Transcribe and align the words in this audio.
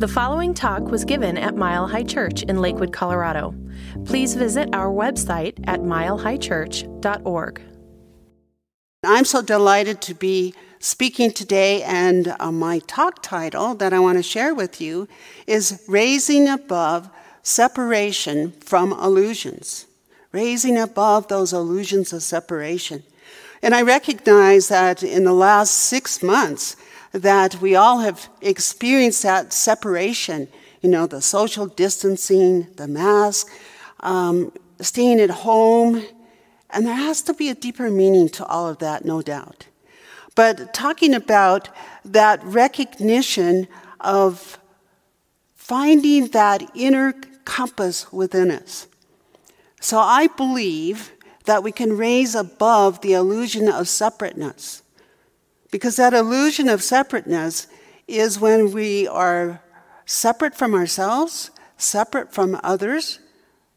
The 0.00 0.08
following 0.08 0.54
talk 0.54 0.84
was 0.84 1.04
given 1.04 1.36
at 1.36 1.56
Mile 1.56 1.86
High 1.86 2.04
Church 2.04 2.42
in 2.44 2.62
Lakewood, 2.62 2.90
Colorado. 2.90 3.54
Please 4.06 4.32
visit 4.34 4.74
our 4.74 4.88
website 4.88 5.62
at 5.66 5.80
milehighchurch.org. 5.80 7.62
I'm 9.04 9.26
so 9.26 9.42
delighted 9.42 10.00
to 10.00 10.14
be 10.14 10.54
speaking 10.78 11.32
today, 11.32 11.82
and 11.82 12.34
uh, 12.40 12.50
my 12.50 12.78
talk 12.86 13.22
title 13.22 13.74
that 13.74 13.92
I 13.92 13.98
want 13.98 14.16
to 14.16 14.22
share 14.22 14.54
with 14.54 14.80
you 14.80 15.06
is 15.46 15.84
Raising 15.86 16.48
Above 16.48 17.10
Separation 17.42 18.52
from 18.52 18.94
Illusions. 18.94 19.84
Raising 20.32 20.78
above 20.78 21.28
those 21.28 21.52
illusions 21.52 22.14
of 22.14 22.22
separation. 22.22 23.02
And 23.60 23.74
I 23.74 23.82
recognize 23.82 24.68
that 24.68 25.02
in 25.02 25.24
the 25.24 25.34
last 25.34 25.72
six 25.72 26.22
months, 26.22 26.74
that 27.12 27.60
we 27.60 27.74
all 27.74 27.98
have 27.98 28.28
experienced 28.40 29.22
that 29.22 29.52
separation, 29.52 30.48
you 30.80 30.88
know, 30.88 31.06
the 31.06 31.20
social 31.20 31.66
distancing, 31.66 32.68
the 32.76 32.86
mask, 32.86 33.48
um, 34.00 34.52
staying 34.80 35.20
at 35.20 35.30
home. 35.30 36.02
And 36.70 36.86
there 36.86 36.94
has 36.94 37.22
to 37.22 37.34
be 37.34 37.48
a 37.48 37.54
deeper 37.54 37.90
meaning 37.90 38.28
to 38.30 38.46
all 38.46 38.68
of 38.68 38.78
that, 38.78 39.04
no 39.04 39.22
doubt. 39.22 39.66
But 40.34 40.72
talking 40.72 41.14
about 41.14 41.68
that 42.04 42.42
recognition 42.44 43.66
of 43.98 44.58
finding 45.56 46.28
that 46.28 46.62
inner 46.74 47.12
compass 47.44 48.12
within 48.12 48.50
us. 48.50 48.86
So 49.80 49.98
I 49.98 50.28
believe 50.28 51.12
that 51.44 51.62
we 51.62 51.72
can 51.72 51.96
raise 51.96 52.34
above 52.34 53.00
the 53.00 53.14
illusion 53.14 53.68
of 53.68 53.88
separateness. 53.88 54.82
Because 55.70 55.96
that 55.96 56.14
illusion 56.14 56.68
of 56.68 56.82
separateness 56.82 57.66
is 58.08 58.40
when 58.40 58.72
we 58.72 59.06
are 59.06 59.62
separate 60.04 60.54
from 60.54 60.74
ourselves, 60.74 61.50
separate 61.76 62.32
from 62.32 62.58
others, 62.62 63.20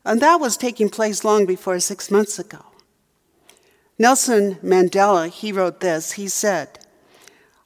and 0.04 0.22
that 0.22 0.40
was 0.40 0.58
taking 0.58 0.90
place 0.90 1.24
long 1.24 1.46
before 1.46 1.80
six 1.80 2.10
months 2.10 2.40
ago. 2.40 2.66
Nelson 4.00 4.56
Mandela, 4.56 5.30
he 5.30 5.52
wrote 5.52 5.80
this. 5.80 6.14
He 6.14 6.28
said, 6.28 6.80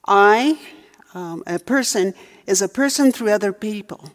I, 0.06 0.60
um, 1.14 1.42
a 1.48 1.58
person, 1.58 2.14
is 2.46 2.62
a 2.62 2.68
person 2.68 3.12
through 3.12 3.32
other 3.32 3.54
people. 3.54 4.12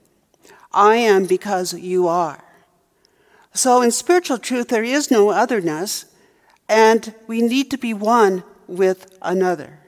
I 0.73 0.97
am 0.97 1.27
because 1.27 1.75
you 1.75 2.07
are. 2.07 2.45
So 3.55 3.83
in 3.83 3.91
spiritual 3.91 4.39
truth, 4.39 4.69
there 4.69 4.85
is 4.85 5.11
no 5.11 5.31
otherness, 5.31 6.07
and 6.69 7.15
we 7.27 7.43
need 7.43 7.71
to 7.71 7.79
be 7.79 7.93
one 7.93 8.45
with 8.67 9.19
another. 9.21 9.82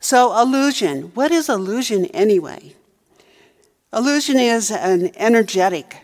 So, 0.00 0.36
illusion. 0.40 1.12
What 1.14 1.30
is 1.30 1.50
illusion 1.50 2.06
anyway? 2.06 2.74
Illusion 3.92 4.38
is 4.38 4.70
an 4.70 5.10
energetic, 5.16 5.98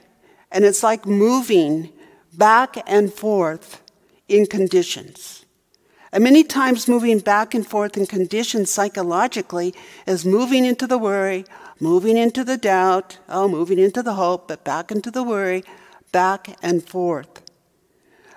and 0.52 0.64
it's 0.64 0.82
like 0.82 1.06
moving 1.06 1.90
back 2.34 2.76
and 2.86 3.12
forth 3.12 3.80
in 4.28 4.46
conditions. 4.46 5.46
And 6.12 6.22
many 6.22 6.44
times, 6.44 6.88
moving 6.88 7.20
back 7.20 7.54
and 7.54 7.66
forth 7.66 7.96
in 7.96 8.06
conditions 8.06 8.70
psychologically 8.70 9.74
is 10.06 10.26
moving 10.26 10.64
into 10.64 10.86
the 10.86 10.98
worry, 10.98 11.44
moving 11.80 12.16
into 12.16 12.44
the 12.44 12.56
doubt, 12.56 13.18
oh, 13.28 13.48
moving 13.48 13.78
into 13.78 14.02
the 14.02 14.14
hope, 14.14 14.48
but 14.48 14.64
back 14.64 14.90
into 14.90 15.10
the 15.10 15.22
worry, 15.22 15.64
back 16.12 16.56
and 16.62 16.86
forth. 16.86 17.42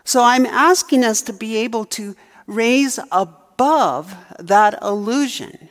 So 0.03 0.23
I'm 0.23 0.45
asking 0.45 1.03
us 1.03 1.21
to 1.23 1.33
be 1.33 1.57
able 1.57 1.85
to 1.85 2.15
raise 2.47 2.97
a 3.11 3.27
above 3.59 4.15
that 4.39 4.81
illusion. 4.81 5.67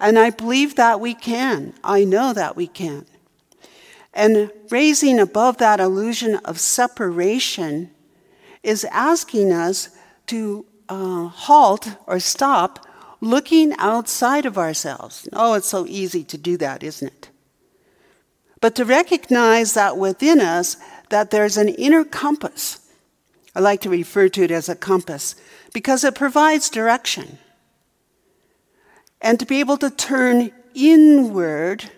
And 0.00 0.18
I 0.18 0.30
believe 0.30 0.74
that 0.74 0.98
we 0.98 1.14
can. 1.14 1.72
I 1.84 2.02
know 2.02 2.32
that 2.32 2.56
we 2.56 2.66
can. 2.66 3.06
And 4.12 4.50
raising 4.70 5.20
above 5.20 5.58
that 5.58 5.78
illusion 5.78 6.34
of 6.44 6.58
separation 6.58 7.92
is 8.64 8.84
asking 8.86 9.52
us 9.52 9.90
to 10.26 10.66
uh, 10.88 11.28
halt 11.28 11.96
or 12.08 12.18
stop 12.18 12.84
looking 13.20 13.72
outside 13.78 14.44
of 14.44 14.58
ourselves. 14.58 15.28
Oh, 15.32 15.54
it's 15.54 15.68
so 15.68 15.86
easy 15.86 16.24
to 16.24 16.36
do 16.36 16.56
that, 16.56 16.82
isn't 16.82 17.06
it? 17.06 17.30
But 18.60 18.74
to 18.74 18.84
recognize 18.84 19.74
that 19.74 19.96
within 19.96 20.40
us, 20.40 20.76
that 21.10 21.30
there's 21.30 21.56
an 21.56 21.68
inner 21.68 22.04
compass. 22.04 22.80
I 23.54 23.60
like 23.60 23.80
to 23.82 23.90
refer 23.90 24.28
to 24.30 24.42
it 24.42 24.50
as 24.50 24.68
a 24.68 24.74
compass 24.74 25.34
because 25.72 26.04
it 26.04 26.14
provides 26.14 26.70
direction. 26.70 27.38
And 29.20 29.38
to 29.38 29.46
be 29.46 29.60
able 29.60 29.76
to 29.78 29.90
turn 29.90 30.52
inward 30.74 31.90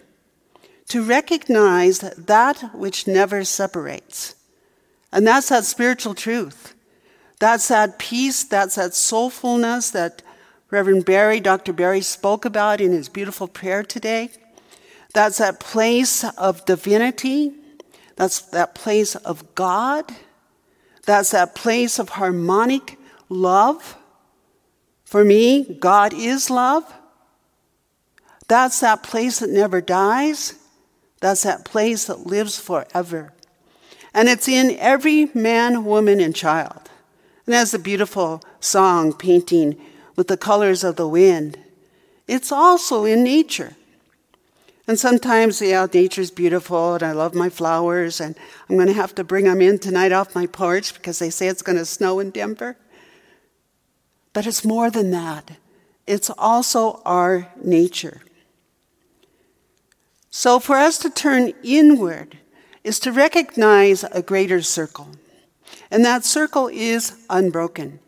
to 0.89 1.03
recognize 1.03 2.01
that 2.01 2.75
which 2.75 3.07
never 3.07 3.45
separates. 3.45 4.35
And 5.13 5.27
that's 5.27 5.49
that 5.49 5.65
spiritual 5.65 6.15
truth. 6.15 6.75
That's 7.39 7.69
that 7.69 7.99
peace, 7.99 8.45
that's 8.45 8.75
that 8.75 8.93
soulfulness 8.93 9.93
that 9.93 10.23
Reverend 10.71 11.05
Barry, 11.05 11.41
Dr. 11.41 11.73
Barry 11.73 12.01
spoke 12.01 12.45
about 12.45 12.81
in 12.81 12.93
his 12.93 13.09
beautiful 13.09 13.47
prayer 13.47 13.83
today. 13.83 14.31
That's 15.13 15.39
that 15.39 15.61
place 15.61 16.25
of 16.37 16.65
divinity. 16.65 17.53
That's 18.17 18.41
that 18.41 18.75
place 18.75 19.15
of 19.15 19.55
God. 19.55 20.13
That's 21.05 21.31
that 21.31 21.55
place 21.55 21.99
of 21.99 22.11
harmonic 22.11 22.99
love. 23.29 23.97
For 25.05 25.25
me, 25.25 25.77
God 25.79 26.13
is 26.15 26.51
love. 26.51 26.93
That's 28.49 28.81
that 28.81 29.03
place 29.03 29.39
that 29.39 29.51
never 29.51 29.81
dies. 29.81 30.55
That's 31.21 31.43
that 31.43 31.65
place 31.65 32.07
that 32.07 32.27
lives 32.27 32.59
forever. 32.59 33.33
And 34.13 34.29
it's 34.29 34.49
in 34.49 34.77
every 34.79 35.31
man, 35.35 35.85
woman, 35.85 36.21
and 36.21 36.35
child. 36.35 36.91
And 37.47 37.55
as 37.55 37.75
a 37.75 37.79
beautiful 37.79 38.43
song 38.61 39.13
painting 39.13 39.81
with 40.17 40.29
the 40.29 40.37
colors 40.37 40.85
of 40.85 40.97
the 40.97 41.09
wind, 41.09 41.59
it's 42.27 42.53
also 42.53 43.05
in 43.05 43.25
nature. 43.25 43.75
And 44.87 44.99
sometimes, 44.99 45.63
yeah, 45.63 45.87
nature's 45.93 46.31
beautiful, 46.31 46.95
and 46.95 47.03
I 47.03 47.13
love 47.13 47.35
my 47.35 47.49
flowers, 47.49 48.21
and 48.21 48.37
I'm 48.69 48.77
going 48.77 48.89
to 48.89 48.93
have 48.93 49.15
to 49.15 49.25
bring 49.25 49.47
them 49.47 49.63
in 49.63 49.79
tonight 49.79 50.13
off 50.13 50.35
my 50.35 50.47
porch 50.47 50.93
because 50.93 51.19
they 51.19 51.31
say 51.31 51.49
it's 51.49 51.63
going 51.63 51.79
to 51.79 51.87
snow 51.87 52.21
in 52.21 52.31
Denver. 52.31 52.77
But 54.35 54.47
it's 54.47 54.65
more 54.65 54.91
than 54.91 55.11
that, 55.13 55.53
it's 56.07 56.29
also 56.37 57.01
our 57.07 57.49
nature. 57.63 58.21
So, 60.31 60.59
for 60.59 60.77
us 60.77 60.99
to 60.99 61.11
turn 61.11 61.55
inward 61.63 62.39
is 62.83 62.99
to 63.01 63.13
recognize 63.13 64.05
a 64.05 64.21
greater 64.21 64.61
circle, 64.61 65.09
and 65.91 66.05
that 66.05 66.25
circle 66.25 66.69
is 66.69 67.25
unbroken. 67.31 68.01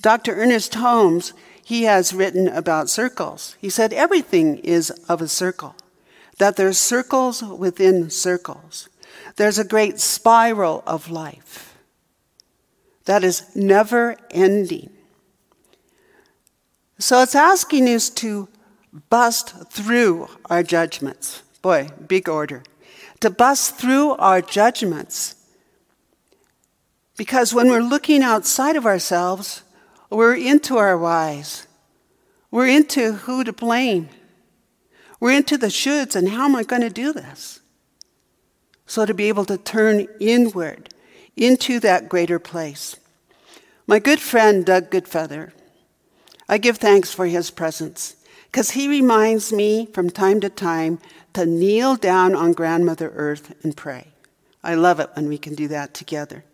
Dr. 0.00 0.34
Ernest 0.34 0.74
Holmes, 0.74 1.32
he 1.62 1.84
has 1.84 2.12
written 2.12 2.48
about 2.48 2.88
circles. 2.88 3.56
He 3.60 3.70
said 3.70 3.92
everything 3.92 4.58
is 4.58 4.90
of 5.08 5.20
a 5.20 5.28
circle, 5.28 5.76
that 6.38 6.56
there's 6.56 6.78
circles 6.78 7.42
within 7.42 8.10
circles. 8.10 8.88
There's 9.36 9.58
a 9.58 9.64
great 9.64 10.00
spiral 10.00 10.82
of 10.86 11.10
life 11.10 11.76
that 13.04 13.24
is 13.24 13.54
never 13.54 14.16
ending. 14.30 14.90
So 16.98 17.22
it's 17.22 17.34
asking 17.34 17.88
us 17.88 18.10
to 18.10 18.48
bust 19.10 19.70
through 19.70 20.28
our 20.46 20.62
judgments. 20.62 21.42
Boy, 21.62 21.88
big 22.06 22.28
order. 22.28 22.62
To 23.20 23.30
bust 23.30 23.76
through 23.76 24.12
our 24.12 24.40
judgments. 24.40 25.34
Because 27.16 27.54
when 27.54 27.68
we're 27.70 27.82
looking 27.82 28.22
outside 28.22 28.76
of 28.76 28.86
ourselves, 28.86 29.62
we're 30.10 30.34
into 30.34 30.76
our 30.76 30.96
whys. 30.96 31.66
We're 32.50 32.68
into 32.68 33.12
who 33.12 33.44
to 33.44 33.52
blame. 33.52 34.08
We're 35.20 35.36
into 35.36 35.56
the 35.56 35.68
shoulds 35.68 36.14
and 36.14 36.28
how 36.28 36.44
am 36.44 36.56
I 36.56 36.62
going 36.62 36.82
to 36.82 36.90
do 36.90 37.12
this? 37.12 37.60
So 38.86 39.06
to 39.06 39.14
be 39.14 39.28
able 39.28 39.44
to 39.46 39.56
turn 39.56 40.06
inward 40.20 40.90
into 41.36 41.80
that 41.80 42.08
greater 42.08 42.38
place. 42.38 42.96
My 43.86 43.98
good 43.98 44.20
friend 44.20 44.64
Doug 44.64 44.90
Good 44.90 45.06
Feather, 45.06 45.52
I 46.48 46.58
give 46.58 46.78
thanks 46.78 47.12
for 47.12 47.26
his 47.26 47.50
presence 47.50 48.16
because 48.46 48.72
he 48.72 48.88
reminds 48.88 49.52
me 49.52 49.86
from 49.86 50.10
time 50.10 50.40
to 50.40 50.48
time 50.48 50.98
to 51.34 51.44
kneel 51.44 51.96
down 51.96 52.34
on 52.34 52.52
grandmother 52.52 53.12
earth 53.14 53.54
and 53.62 53.76
pray. 53.76 54.08
I 54.64 54.74
love 54.74 54.98
it 55.00 55.10
when 55.14 55.28
we 55.28 55.38
can 55.38 55.54
do 55.54 55.68
that 55.68 55.94
together. 55.94 56.44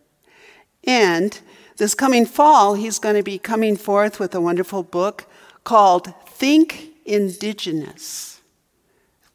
And 0.83 1.39
this 1.77 1.95
coming 1.95 2.25
fall, 2.25 2.75
he's 2.75 2.99
going 2.99 3.15
to 3.15 3.23
be 3.23 3.39
coming 3.39 3.77
forth 3.77 4.19
with 4.19 4.35
a 4.35 4.41
wonderful 4.41 4.83
book 4.83 5.25
called 5.63 6.13
Think 6.27 6.89
Indigenous. 7.05 8.32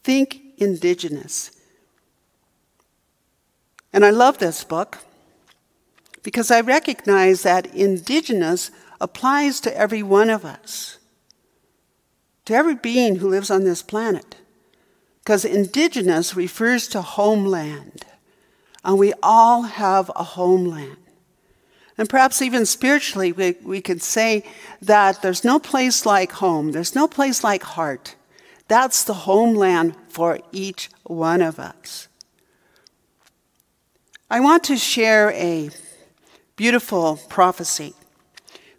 Think 0.08 0.40
Indigenous. 0.56 1.50
And 3.92 4.06
I 4.06 4.08
love 4.08 4.38
this 4.38 4.64
book 4.64 5.00
because 6.22 6.50
I 6.50 6.62
recognize 6.62 7.42
that 7.42 7.74
indigenous 7.74 8.70
applies 9.02 9.60
to 9.60 9.76
every 9.76 10.02
one 10.02 10.30
of 10.30 10.46
us, 10.46 10.96
to 12.46 12.54
every 12.54 12.74
being 12.74 13.16
who 13.16 13.28
lives 13.28 13.50
on 13.50 13.64
this 13.64 13.82
planet. 13.82 14.36
because 15.28 15.44
indigenous 15.44 16.34
refers 16.34 16.88
to 16.88 17.02
homeland, 17.02 18.06
and 18.82 18.98
we 18.98 19.12
all 19.22 19.64
have 19.64 20.10
a 20.16 20.24
homeland. 20.24 20.96
And 21.98 22.08
perhaps 22.08 22.40
even 22.40 22.64
spiritually, 22.64 23.32
we, 23.32 23.56
we 23.62 23.82
could 23.82 24.02
say 24.02 24.42
that 24.80 25.20
there's 25.20 25.44
no 25.44 25.58
place 25.58 26.06
like 26.06 26.32
home, 26.32 26.72
there's 26.72 26.94
no 26.94 27.06
place 27.06 27.44
like 27.44 27.62
heart. 27.62 28.14
That's 28.68 29.02
the 29.02 29.14
homeland 29.14 29.96
for 30.08 30.38
each 30.52 30.90
one 31.04 31.40
of 31.40 31.58
us. 31.58 32.08
I 34.30 34.40
want 34.40 34.62
to 34.64 34.76
share 34.76 35.32
a 35.32 35.70
beautiful 36.54 37.18
prophecy. 37.30 37.94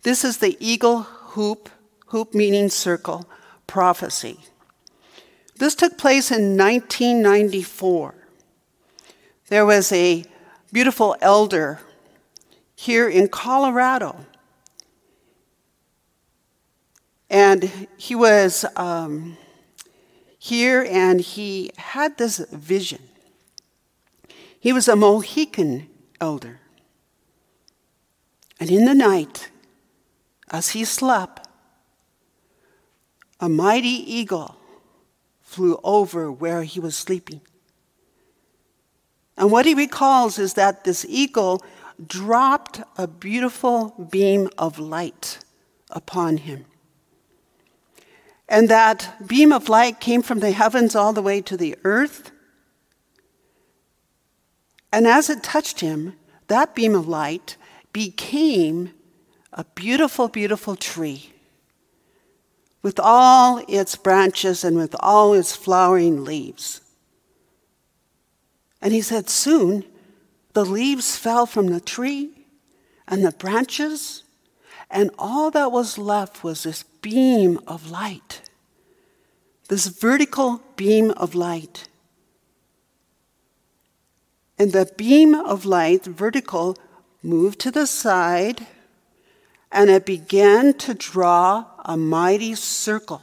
This 0.03 0.23
is 0.23 0.37
the 0.37 0.55
eagle 0.59 1.01
hoop, 1.01 1.69
hoop 2.07 2.35
meaning 2.35 2.69
circle, 2.69 3.27
prophecy. 3.65 4.39
This 5.55 5.73
took 5.73 5.97
place 5.97 6.29
in 6.29 6.55
1994. 6.55 8.13
There 9.47 9.65
was 9.65 9.91
a 9.91 10.23
beautiful 10.71 11.15
elder 11.19 11.79
here 12.75 13.09
in 13.09 13.27
Colorado. 13.27 14.25
And 17.29 17.87
he 17.97 18.15
was 18.15 18.65
um, 18.75 19.37
here 20.39 20.87
and 20.89 21.19
he 21.19 21.69
had 21.77 22.17
this 22.17 22.37
vision. 22.51 23.01
He 24.59 24.73
was 24.73 24.87
a 24.87 24.95
Mohican 24.95 25.87
elder. 26.19 26.59
And 28.59 28.71
in 28.71 28.85
the 28.85 28.95
night, 28.95 29.51
as 30.49 30.69
he 30.69 30.85
slept, 30.85 31.47
a 33.39 33.47
mighty 33.47 33.87
eagle 33.87 34.55
flew 35.41 35.79
over 35.83 36.31
where 36.31 36.63
he 36.63 36.79
was 36.79 36.95
sleeping. 36.95 37.41
And 39.37 39.51
what 39.51 39.65
he 39.65 39.73
recalls 39.73 40.37
is 40.39 40.55
that 40.55 40.83
this 40.83 41.05
eagle 41.07 41.63
dropped 42.05 42.81
a 42.97 43.07
beautiful 43.07 44.07
beam 44.11 44.49
of 44.57 44.79
light 44.79 45.39
upon 45.89 46.37
him. 46.37 46.65
And 48.49 48.67
that 48.67 49.27
beam 49.27 49.53
of 49.53 49.69
light 49.69 49.99
came 49.99 50.23
from 50.23 50.39
the 50.39 50.51
heavens 50.51 50.95
all 50.95 51.13
the 51.13 51.21
way 51.21 51.39
to 51.39 51.55
the 51.55 51.77
earth. 51.83 52.31
And 54.91 55.05
as 55.05 55.29
it 55.29 55.43
touched 55.43 55.81
him, 55.81 56.15
that 56.47 56.73
beam 56.73 56.95
of 56.95 57.07
light 57.07 57.57
became 57.93 58.91
a 59.53 59.63
beautiful, 59.75 60.27
beautiful 60.27 60.75
tree 60.75 61.31
with 62.81 62.99
all 62.99 63.63
its 63.67 63.95
branches 63.95 64.63
and 64.63 64.77
with 64.77 64.95
all 64.99 65.33
its 65.33 65.55
flowering 65.55 66.23
leaves. 66.23 66.81
And 68.81 68.93
he 68.93 69.01
said, 69.01 69.29
Soon 69.29 69.85
the 70.53 70.65
leaves 70.65 71.17
fell 71.17 71.45
from 71.45 71.67
the 71.67 71.79
tree 71.79 72.31
and 73.07 73.23
the 73.23 73.31
branches, 73.31 74.23
and 74.89 75.11
all 75.19 75.51
that 75.51 75.71
was 75.71 75.97
left 75.97 76.43
was 76.43 76.63
this 76.63 76.83
beam 76.83 77.59
of 77.67 77.91
light, 77.91 78.41
this 79.67 79.87
vertical 79.87 80.61
beam 80.75 81.11
of 81.11 81.35
light. 81.35 81.87
And 84.57 84.73
the 84.73 84.91
beam 84.97 85.35
of 85.35 85.63
light, 85.63 86.05
vertical, 86.05 86.77
moved 87.21 87.59
to 87.59 87.71
the 87.71 87.85
side 87.85 88.65
and 89.71 89.89
it 89.89 90.05
began 90.05 90.73
to 90.73 90.93
draw 90.93 91.65
a 91.85 91.95
mighty 91.95 92.55
circle 92.55 93.21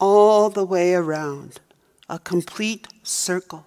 all 0.00 0.50
the 0.50 0.64
way 0.64 0.94
around, 0.94 1.60
a 2.08 2.18
complete 2.18 2.88
circle. 3.02 3.64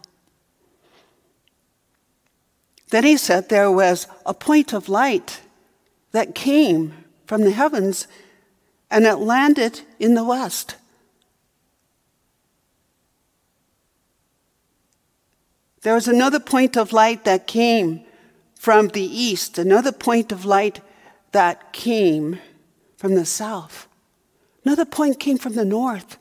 Then 2.89 3.03
he 3.03 3.17
said 3.17 3.49
there 3.49 3.71
was 3.71 4.07
a 4.25 4.33
point 4.33 4.73
of 4.73 4.89
light 4.89 5.41
that 6.15 6.33
came 6.33 6.93
from 7.25 7.41
the 7.41 7.51
heavens 7.51 8.07
and 8.89 9.05
it 9.05 9.17
landed 9.17 9.81
in 9.99 10.13
the 10.13 10.23
west. 10.23 10.77
There 15.81 15.93
was 15.93 16.07
another 16.07 16.39
point 16.39 16.77
of 16.77 16.93
light 16.93 17.25
that 17.25 17.47
came 17.47 18.05
from 18.55 18.87
the 18.87 19.03
east, 19.03 19.57
another 19.57 19.91
point 19.91 20.31
of 20.31 20.45
light 20.45 20.79
that 21.33 21.73
came 21.73 22.39
from 22.95 23.15
the 23.15 23.25
south. 23.25 23.89
Another 24.63 24.85
point 24.85 25.19
came 25.19 25.37
from 25.37 25.55
the 25.55 25.65
north. 25.65 26.17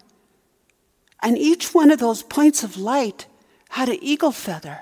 And 1.22 1.38
each 1.38 1.72
one 1.72 1.92
of 1.92 2.00
those 2.00 2.24
points 2.24 2.64
of 2.64 2.76
light 2.76 3.26
had 3.68 3.88
an 3.88 3.98
eagle 4.02 4.32
feather. 4.32 4.80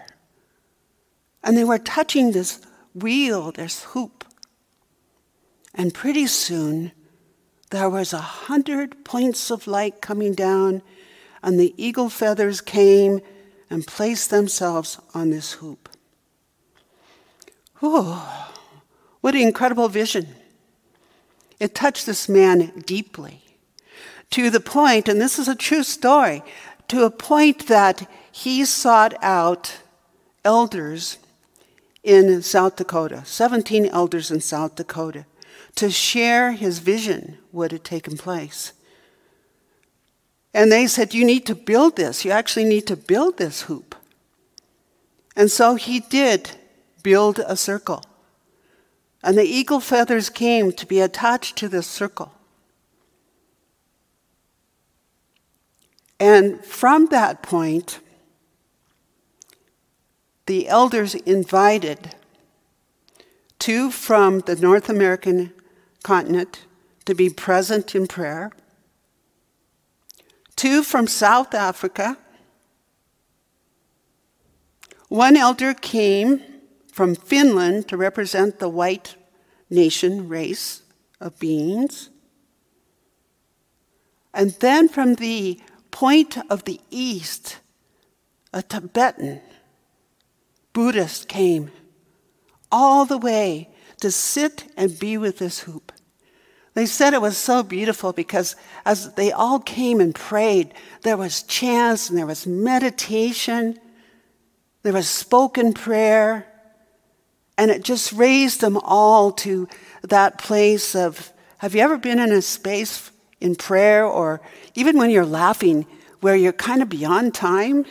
And 1.44 1.54
they 1.54 1.64
were 1.64 1.78
touching 1.78 2.32
this 2.32 2.62
wheel, 2.94 3.52
this 3.52 3.84
hoop. 3.84 4.24
And 5.74 5.94
pretty 5.94 6.26
soon, 6.26 6.92
there 7.70 7.88
was 7.88 8.12
a 8.12 8.18
hundred 8.18 9.04
points 9.04 9.50
of 9.50 9.66
light 9.66 10.02
coming 10.02 10.34
down, 10.34 10.82
and 11.42 11.58
the 11.58 11.74
eagle 11.76 12.10
feathers 12.10 12.60
came 12.60 13.20
and 13.70 13.86
placed 13.86 14.30
themselves 14.30 14.98
on 15.14 15.30
this 15.30 15.52
hoop. 15.54 15.88
Oh, 17.80 18.52
what 19.22 19.34
an 19.34 19.40
incredible 19.40 19.88
vision. 19.88 20.28
It 21.58 21.74
touched 21.74 22.06
this 22.06 22.28
man 22.28 22.82
deeply 22.84 23.42
to 24.30 24.50
the 24.50 24.60
point, 24.60 25.08
and 25.08 25.20
this 25.20 25.38
is 25.38 25.48
a 25.48 25.54
true 25.54 25.82
story, 25.82 26.42
to 26.88 27.04
a 27.04 27.10
point 27.10 27.68
that 27.68 28.08
he 28.30 28.64
sought 28.64 29.14
out 29.22 29.78
elders 30.44 31.18
in 32.02 32.42
South 32.42 32.76
Dakota, 32.76 33.22
17 33.24 33.86
elders 33.86 34.30
in 34.30 34.40
South 34.40 34.74
Dakota, 34.74 35.24
to 35.76 35.90
share 35.90 36.52
his 36.52 36.78
vision, 36.78 37.38
what 37.50 37.72
had 37.72 37.84
taken 37.84 38.16
place. 38.16 38.72
And 40.54 40.70
they 40.70 40.86
said, 40.86 41.14
You 41.14 41.24
need 41.24 41.46
to 41.46 41.54
build 41.54 41.96
this. 41.96 42.24
You 42.24 42.30
actually 42.30 42.64
need 42.64 42.86
to 42.88 42.96
build 42.96 43.38
this 43.38 43.62
hoop. 43.62 43.94
And 45.34 45.50
so 45.50 45.76
he 45.76 46.00
did 46.00 46.50
build 47.02 47.38
a 47.38 47.56
circle. 47.56 48.04
And 49.22 49.38
the 49.38 49.44
eagle 49.44 49.80
feathers 49.80 50.28
came 50.28 50.72
to 50.72 50.86
be 50.86 51.00
attached 51.00 51.56
to 51.58 51.68
this 51.68 51.86
circle. 51.86 52.32
And 56.18 56.64
from 56.64 57.06
that 57.06 57.42
point, 57.42 58.00
the 60.46 60.68
elders 60.68 61.14
invited 61.14 62.14
two 63.58 63.90
from 63.90 64.40
the 64.40 64.56
North 64.56 64.88
American 64.88 65.52
continent 66.02 66.66
to 67.04 67.14
be 67.14 67.30
present 67.30 67.94
in 67.94 68.06
prayer, 68.06 68.50
two 70.56 70.82
from 70.82 71.06
South 71.06 71.54
Africa. 71.54 72.16
One 75.08 75.36
elder 75.36 75.74
came 75.74 76.42
from 76.92 77.14
Finland 77.14 77.88
to 77.88 77.96
represent 77.96 78.58
the 78.58 78.68
white 78.68 79.16
nation 79.70 80.28
race 80.28 80.82
of 81.20 81.38
beings. 81.38 82.10
And 84.34 84.52
then 84.60 84.88
from 84.88 85.16
the 85.16 85.60
point 85.90 86.38
of 86.50 86.64
the 86.64 86.80
east, 86.90 87.58
a 88.52 88.62
Tibetan 88.62 89.40
Buddhist 90.72 91.28
came 91.28 91.70
all 92.70 93.04
the 93.04 93.18
way 93.18 93.68
to 94.02 94.10
sit 94.10 94.64
and 94.76 94.98
be 94.98 95.16
with 95.16 95.38
this 95.38 95.60
hoop. 95.60 95.92
They 96.74 96.86
said 96.86 97.12
it 97.12 97.20
was 97.20 97.36
so 97.36 97.62
beautiful 97.62 98.12
because 98.12 98.56
as 98.84 99.14
they 99.14 99.30
all 99.30 99.58
came 99.58 100.00
and 100.00 100.14
prayed, 100.14 100.74
there 101.02 101.16
was 101.16 101.42
chants 101.42 102.08
and 102.08 102.18
there 102.18 102.26
was 102.26 102.46
meditation, 102.46 103.78
there 104.82 104.92
was 104.92 105.08
spoken 105.08 105.72
prayer, 105.72 106.46
and 107.58 107.70
it 107.70 107.84
just 107.84 108.12
raised 108.12 108.60
them 108.60 108.78
all 108.78 109.32
to 109.32 109.68
that 110.02 110.38
place 110.38 110.94
of 110.94 111.32
have 111.58 111.74
you 111.74 111.80
ever 111.80 111.98
been 111.98 112.18
in 112.18 112.32
a 112.32 112.42
space 112.42 113.12
in 113.40 113.54
prayer 113.54 114.04
or 114.04 114.40
even 114.74 114.98
when 114.98 115.10
you're 115.10 115.24
laughing 115.24 115.86
where 116.20 116.34
you're 116.34 116.52
kind 116.52 116.82
of 116.82 116.88
beyond 116.88 117.34
time? 117.34 117.84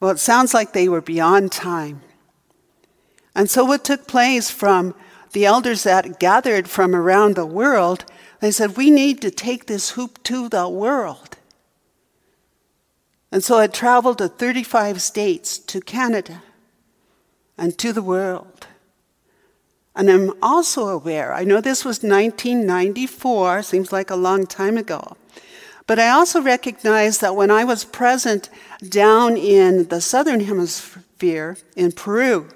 Well, 0.00 0.10
it 0.10 0.18
sounds 0.18 0.54
like 0.54 0.72
they 0.72 0.88
were 0.88 1.00
beyond 1.00 1.52
time. 1.52 2.02
And 3.36 3.50
so, 3.50 3.66
what 3.66 3.84
took 3.84 4.08
place 4.08 4.50
from 4.50 4.94
the 5.32 5.44
elders 5.44 5.82
that 5.82 6.18
gathered 6.18 6.70
from 6.70 6.94
around 6.94 7.36
the 7.36 7.44
world, 7.44 8.06
they 8.40 8.50
said, 8.50 8.78
We 8.78 8.90
need 8.90 9.20
to 9.20 9.30
take 9.30 9.66
this 9.66 9.90
hoop 9.90 10.22
to 10.24 10.48
the 10.48 10.66
world. 10.70 11.36
And 13.30 13.44
so 13.44 13.58
it 13.58 13.74
traveled 13.74 14.18
to 14.18 14.28
35 14.28 15.02
states, 15.02 15.58
to 15.58 15.82
Canada, 15.82 16.42
and 17.58 17.76
to 17.76 17.92
the 17.92 18.00
world. 18.02 18.66
And 19.94 20.10
I'm 20.10 20.32
also 20.42 20.88
aware, 20.88 21.34
I 21.34 21.44
know 21.44 21.60
this 21.60 21.84
was 21.84 22.02
1994, 22.02 23.62
seems 23.62 23.92
like 23.92 24.08
a 24.08 24.16
long 24.16 24.46
time 24.46 24.78
ago, 24.78 25.18
But 25.86 25.98
I 25.98 26.08
also 26.08 26.40
recognize 26.40 27.18
that 27.18 27.36
when 27.36 27.50
I 27.50 27.64
was 27.64 27.84
present 27.84 28.48
down 28.88 29.36
in 29.36 29.88
the 29.88 30.00
southern 30.00 30.40
hemisphere 30.40 31.58
in 31.76 31.92
Peru, 31.92 32.48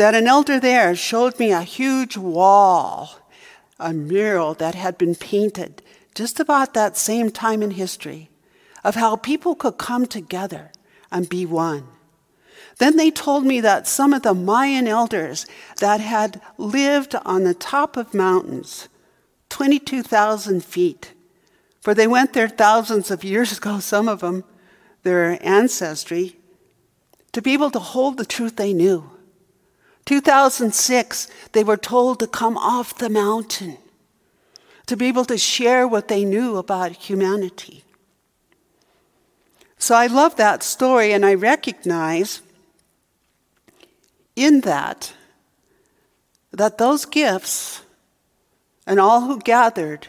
that 0.00 0.14
an 0.14 0.26
elder 0.26 0.58
there 0.58 0.94
showed 0.94 1.38
me 1.38 1.52
a 1.52 1.60
huge 1.60 2.16
wall, 2.16 3.18
a 3.78 3.92
mural 3.92 4.54
that 4.54 4.74
had 4.74 4.96
been 4.96 5.14
painted 5.14 5.82
just 6.14 6.40
about 6.40 6.72
that 6.72 6.96
same 6.96 7.30
time 7.30 7.62
in 7.62 7.72
history 7.72 8.30
of 8.82 8.94
how 8.94 9.14
people 9.14 9.54
could 9.54 9.76
come 9.76 10.06
together 10.06 10.72
and 11.12 11.28
be 11.28 11.44
one. 11.44 11.86
Then 12.78 12.96
they 12.96 13.10
told 13.10 13.44
me 13.44 13.60
that 13.60 13.86
some 13.86 14.14
of 14.14 14.22
the 14.22 14.32
Mayan 14.32 14.88
elders 14.88 15.44
that 15.80 16.00
had 16.00 16.40
lived 16.56 17.14
on 17.26 17.44
the 17.44 17.52
top 17.52 17.98
of 17.98 18.14
mountains, 18.14 18.88
22,000 19.50 20.64
feet, 20.64 21.12
for 21.82 21.92
they 21.92 22.06
went 22.06 22.32
there 22.32 22.48
thousands 22.48 23.10
of 23.10 23.22
years 23.22 23.58
ago, 23.58 23.80
some 23.80 24.08
of 24.08 24.20
them, 24.20 24.44
their 25.02 25.38
ancestry, 25.46 26.38
to 27.32 27.42
be 27.42 27.52
able 27.52 27.70
to 27.70 27.78
hold 27.78 28.16
the 28.16 28.24
truth 28.24 28.56
they 28.56 28.72
knew. 28.72 29.19
2006, 30.10 31.28
they 31.52 31.62
were 31.62 31.76
told 31.76 32.18
to 32.18 32.26
come 32.26 32.58
off 32.58 32.98
the 32.98 33.08
mountain, 33.08 33.78
to 34.86 34.96
be 34.96 35.06
able 35.06 35.24
to 35.24 35.38
share 35.38 35.86
what 35.86 36.08
they 36.08 36.24
knew 36.24 36.56
about 36.56 36.90
humanity. 36.90 37.84
So 39.78 39.94
I 39.94 40.08
love 40.08 40.34
that 40.34 40.64
story, 40.64 41.12
and 41.12 41.24
I 41.24 41.34
recognize 41.34 42.42
in 44.34 44.62
that 44.62 45.12
that 46.50 46.78
those 46.78 47.04
gifts 47.04 47.82
and 48.88 48.98
all 48.98 49.20
who 49.20 49.38
gathered 49.38 50.08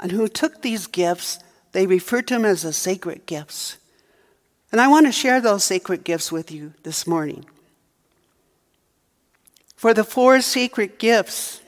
and 0.00 0.12
who 0.12 0.28
took 0.28 0.62
these 0.62 0.86
gifts, 0.86 1.40
they 1.72 1.86
referred 1.86 2.26
to 2.28 2.34
them 2.34 2.46
as 2.46 2.62
the 2.62 2.72
sacred 2.72 3.26
gifts. 3.26 3.76
And 4.72 4.80
I 4.80 4.88
want 4.88 5.04
to 5.04 5.12
share 5.12 5.42
those 5.42 5.62
sacred 5.62 6.04
gifts 6.04 6.32
with 6.32 6.50
you 6.50 6.72
this 6.84 7.06
morning. 7.06 7.44
For 9.76 9.92
the 9.92 10.04
four 10.04 10.40
secret 10.40 10.98
gifts 10.98 11.60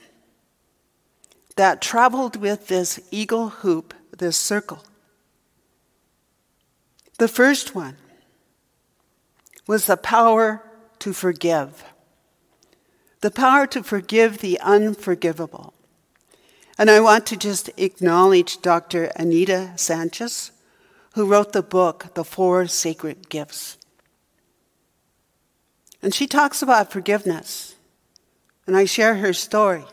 that 1.55 1.81
traveled 1.81 2.35
with 2.35 2.67
this 2.67 2.99
eagle 3.11 3.49
hoop, 3.49 3.93
this 4.17 4.35
circle, 4.35 4.83
the 7.19 7.27
first 7.27 7.75
one 7.75 7.97
was 9.67 9.85
the 9.85 9.97
power 9.97 10.63
to 10.97 11.13
forgive, 11.13 11.83
the 13.21 13.29
power 13.29 13.67
to 13.67 13.83
forgive 13.83 14.39
the 14.39 14.59
unforgivable. 14.61 15.73
And 16.77 16.89
I 16.89 17.01
want 17.01 17.25
to 17.27 17.37
just 17.37 17.69
acknowledge 17.77 18.61
Dr. 18.61 19.11
Anita 19.15 19.73
Sanchez, 19.75 20.51
who 21.13 21.25
wrote 21.25 21.51
the 21.51 21.61
book, 21.61 22.13
The 22.15 22.23
Four 22.23 22.67
Sacred 22.67 23.29
Gifts. 23.29 23.77
And 26.01 26.15
she 26.15 26.25
talks 26.25 26.61
about 26.61 26.91
forgiveness. 26.91 27.75
And 28.69 28.77
I 28.77 28.85
share 28.85 29.15
her 29.15 29.33
story. 29.33 29.83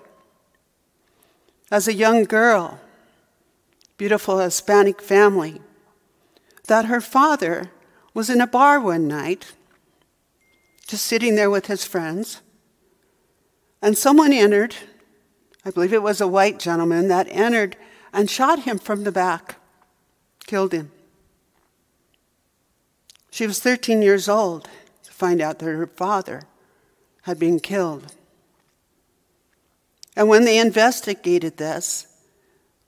As 1.71 1.89
a 1.89 1.95
young 1.95 2.25
girl, 2.25 2.79
beautiful 3.97 4.39
Hispanic 4.39 5.01
family, 5.01 5.63
that 6.67 6.85
her 6.85 7.01
father 7.01 7.71
was 8.13 8.29
in 8.29 8.43
a 8.43 8.47
bar 8.47 8.79
one 8.79 9.09
night, 9.09 9.55
just 10.87 11.07
sitting 11.07 11.37
there 11.37 11.49
with 11.49 11.69
his 11.69 11.87
friends, 11.87 12.43
and 13.81 13.97
someone 13.97 14.31
entered 14.31 14.77
I 15.65 15.71
believe 15.71 15.95
it 15.95 16.03
was 16.03 16.21
a 16.21 16.29
white 16.29 16.59
gentleman 16.59 17.09
that 17.09 17.29
entered 17.31 17.79
and 18.13 18.29
shot 18.29 18.65
him 18.65 18.79
from 18.79 19.05
the 19.05 19.11
back, 19.11 19.57
killed 20.47 20.75
him. 20.75 20.93
She 23.31 23.47
was 23.47 23.59
13 23.59 24.03
years 24.03 24.29
old 24.29 24.69
to 25.05 25.13
find 25.13 25.41
out 25.41 25.61
that 25.61 25.65
her 25.65 25.87
father 25.87 26.43
had 27.23 27.39
been 27.39 27.59
killed. 27.59 28.13
And 30.17 30.29
when 30.29 30.45
they 30.45 30.59
investigated 30.59 31.59
this, 31.59 32.07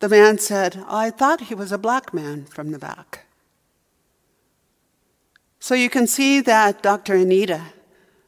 the 0.01 0.09
man 0.09 0.39
said, 0.39 0.83
I 0.89 1.11
thought 1.11 1.43
he 1.43 1.55
was 1.55 1.71
a 1.71 1.79
black 1.79 2.15
man 2.15 2.47
from 2.47 2.71
the 2.71 2.79
back. 2.79 3.27
So 5.61 5.75
you 5.75 5.91
can 5.91 6.07
see 6.07 6.41
that 6.41 6.83
Dr. 6.83 7.15
Anita 7.15 7.61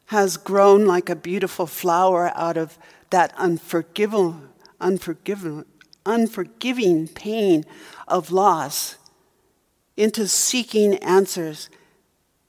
has 0.07 0.37
grown 0.37 0.85
like 0.85 1.09
a 1.09 1.15
beautiful 1.15 1.65
flower 1.65 2.31
out 2.35 2.57
of 2.57 2.77
that 3.09 3.33
unforgiving, 3.37 4.49
unforgiving, 4.79 5.65
unforgiving 6.05 7.07
pain 7.07 7.65
of 8.07 8.31
loss 8.31 8.97
into 9.95 10.27
seeking 10.27 10.95
answers, 10.95 11.69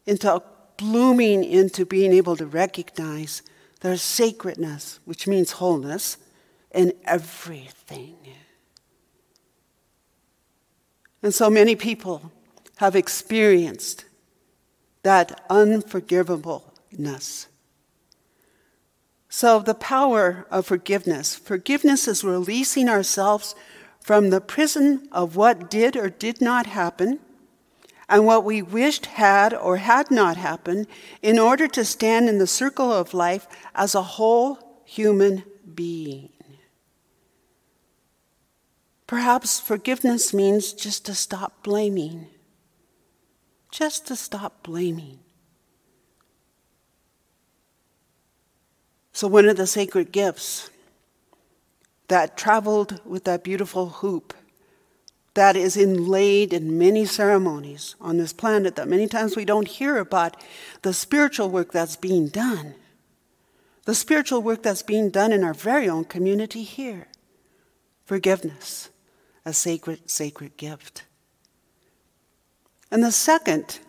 into 0.05 0.43
blooming 0.77 1.45
into 1.45 1.87
being 1.87 2.13
able 2.13 2.37
to 2.37 2.47
recognize 2.47 3.43
their 3.81 3.97
sacredness, 3.97 4.99
which 5.05 5.29
means 5.29 5.53
wholeness, 5.53 6.17
in 6.75 6.93
everything. 7.05 8.17
And 11.23 11.33
so 11.33 11.49
many 11.49 11.77
people 11.77 12.33
have 12.77 12.97
experienced 12.97 14.05
that 15.03 15.47
unforgivableness. 15.49 17.47
So, 19.29 19.61
the 19.61 19.75
power 19.75 20.47
of 20.51 20.67
forgiveness. 20.67 21.35
Forgiveness 21.35 22.07
is 22.07 22.23
releasing 22.23 22.89
ourselves 22.89 23.55
from 24.01 24.31
the 24.31 24.41
prison 24.41 25.09
of 25.11 25.37
what 25.37 25.71
did 25.71 25.97
or 25.97 26.11
did 26.11 26.41
not 26.41 26.67
happen 26.67 27.21
and 28.09 28.27
what 28.27 28.45
we 28.45 28.61
wished 28.61 29.07
had 29.07 29.55
or 29.55 29.79
had 29.79 30.11
not 30.11 30.37
happened 30.37 30.87
in 31.23 31.39
order 31.39 31.67
to 31.69 31.85
stand 31.85 32.29
in 32.29 32.37
the 32.39 32.47
circle 32.47 32.93
of 32.93 33.15
life 33.15 33.47
as 33.75 33.95
a 33.95 34.03
whole 34.03 34.83
human 34.85 35.45
being. 35.75 36.29
Perhaps 39.13 39.61
forgiveness 39.61 40.33
means 40.33 40.73
just 40.73 41.05
to 41.05 41.13
stop 41.13 41.63
blaming. 41.63 42.29
Just 43.71 44.07
to 44.07 44.17
stop 44.17 44.63
blaming. 44.63 45.19
So, 49.13 49.29
one 49.29 49.51
of 49.51 49.59
the 49.59 49.67
sacred 49.67 50.13
gifts 50.13 50.71
that 52.09 52.39
traveled 52.39 53.03
with 53.05 53.25
that 53.25 53.45
beautiful 53.45 53.91
hoop 54.01 54.33
that 55.35 55.57
is 55.57 55.77
inlaid 55.77 56.55
in 56.55 56.79
many 56.79 57.05
ceremonies 57.05 57.97
on 58.01 58.17
this 58.17 58.33
planet 58.33 58.77
that 58.77 58.89
many 58.89 59.07
times 59.07 59.37
we 59.37 59.45
don't 59.45 59.69
hear 59.69 59.99
about 59.99 60.39
the 60.81 60.95
spiritual 60.95 61.51
work 61.51 61.71
that's 61.71 61.97
being 61.97 62.29
done. 62.29 62.77
The 63.85 63.95
spiritual 63.95 64.41
work 64.41 64.63
that's 64.63 64.83
being 64.83 65.11
done 65.11 65.33
in 65.33 65.45
our 65.45 65.53
very 65.53 65.87
own 65.87 66.07
community 66.07 66.63
here. 66.63 67.09
Forgiveness, 68.07 68.89
a 69.45 69.53
sacred, 69.53 70.11
sacred 70.11 70.57
gift. 70.57 71.05
And 72.91 73.03
the 73.03 73.13
second, 73.13 73.81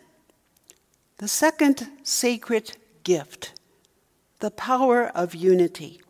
the 1.17 1.27
second 1.27 1.87
sacred 2.03 2.77
gift 3.03 3.53
the 4.43 4.51
power 4.51 5.07
of 5.15 5.33
unity. 5.33 6.01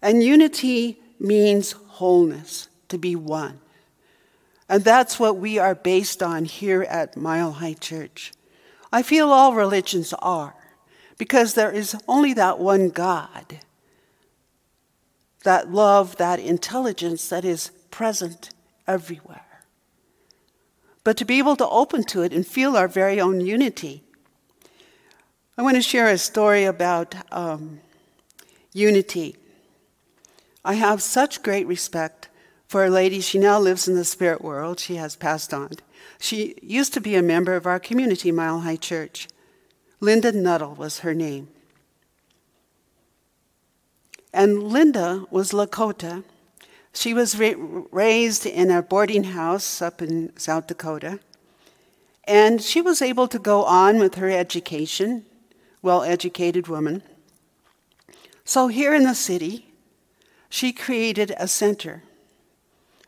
And 0.00 0.22
unity 0.22 1.00
means 1.18 1.72
wholeness, 1.72 2.68
to 2.86 2.96
be 2.96 3.16
one. 3.16 3.58
And 4.68 4.84
that's 4.84 5.18
what 5.18 5.36
we 5.36 5.58
are 5.58 5.74
based 5.74 6.22
on 6.22 6.44
here 6.44 6.82
at 6.84 7.16
Mile 7.16 7.50
High 7.50 7.74
Church. 7.74 8.32
I 8.92 9.02
feel 9.02 9.30
all 9.30 9.52
religions 9.52 10.14
are, 10.20 10.54
because 11.18 11.54
there 11.54 11.72
is 11.72 11.96
only 12.06 12.34
that 12.34 12.60
one 12.60 12.90
God, 12.90 13.58
that 15.42 15.72
love, 15.72 16.18
that 16.18 16.38
intelligence 16.38 17.28
that 17.30 17.44
is 17.44 17.72
present 17.98 18.50
everywhere. 18.86 19.62
But 21.04 21.16
to 21.18 21.24
be 21.24 21.38
able 21.38 21.56
to 21.56 21.68
open 21.68 22.02
to 22.04 22.22
it 22.22 22.32
and 22.32 22.46
feel 22.46 22.76
our 22.76 22.88
very 22.88 23.20
own 23.20 23.40
unity 23.40 23.94
I 25.58 25.62
want 25.62 25.74
to 25.74 25.82
share 25.82 26.06
a 26.06 26.18
story 26.18 26.66
about 26.66 27.16
um, 27.32 27.80
unity. 28.72 29.34
I 30.64 30.74
have 30.74 31.02
such 31.02 31.42
great 31.42 31.66
respect 31.66 32.28
for 32.68 32.84
a 32.84 32.90
lady. 32.90 33.20
She 33.20 33.40
now 33.40 33.58
lives 33.58 33.88
in 33.88 33.96
the 33.96 34.04
spirit 34.04 34.40
world. 34.40 34.78
She 34.78 34.94
has 34.94 35.16
passed 35.16 35.52
on. 35.52 35.70
She 36.20 36.54
used 36.62 36.94
to 36.94 37.00
be 37.00 37.16
a 37.16 37.22
member 37.22 37.56
of 37.56 37.66
our 37.66 37.80
community, 37.80 38.30
Mile 38.30 38.60
High 38.60 38.76
Church. 38.76 39.26
Linda 39.98 40.30
Nuttall 40.30 40.76
was 40.76 41.00
her 41.00 41.12
name. 41.12 41.48
And 44.32 44.62
Linda 44.62 45.26
was 45.28 45.50
Lakota. 45.50 46.22
She 46.98 47.14
was 47.14 47.38
ra- 47.38 47.54
raised 47.92 48.44
in 48.44 48.72
a 48.72 48.82
boarding 48.82 49.22
house 49.22 49.80
up 49.80 50.02
in 50.02 50.36
South 50.36 50.66
Dakota. 50.66 51.20
And 52.24 52.60
she 52.60 52.82
was 52.82 53.00
able 53.00 53.28
to 53.28 53.38
go 53.38 53.62
on 53.62 54.00
with 54.00 54.16
her 54.16 54.28
education 54.28 55.24
well 55.80 56.02
educated 56.02 56.66
woman. 56.66 57.04
So 58.44 58.66
here 58.66 58.92
in 58.94 59.04
the 59.04 59.14
city, 59.14 59.72
she 60.48 60.72
created 60.72 61.32
a 61.38 61.46
center. 61.46 62.02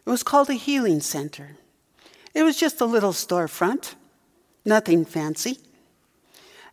It 0.07 0.09
was 0.09 0.23
called 0.23 0.51
a 0.51 0.55
healing 0.55 1.01
center. 1.01 1.57
It 2.33 2.45
was 2.45 2.57
just 2.57 2.81
a 2.81 2.85
little 2.85 3.13
storefront, 3.13 3.97
nothing 4.65 5.05
fancy. 5.05 5.59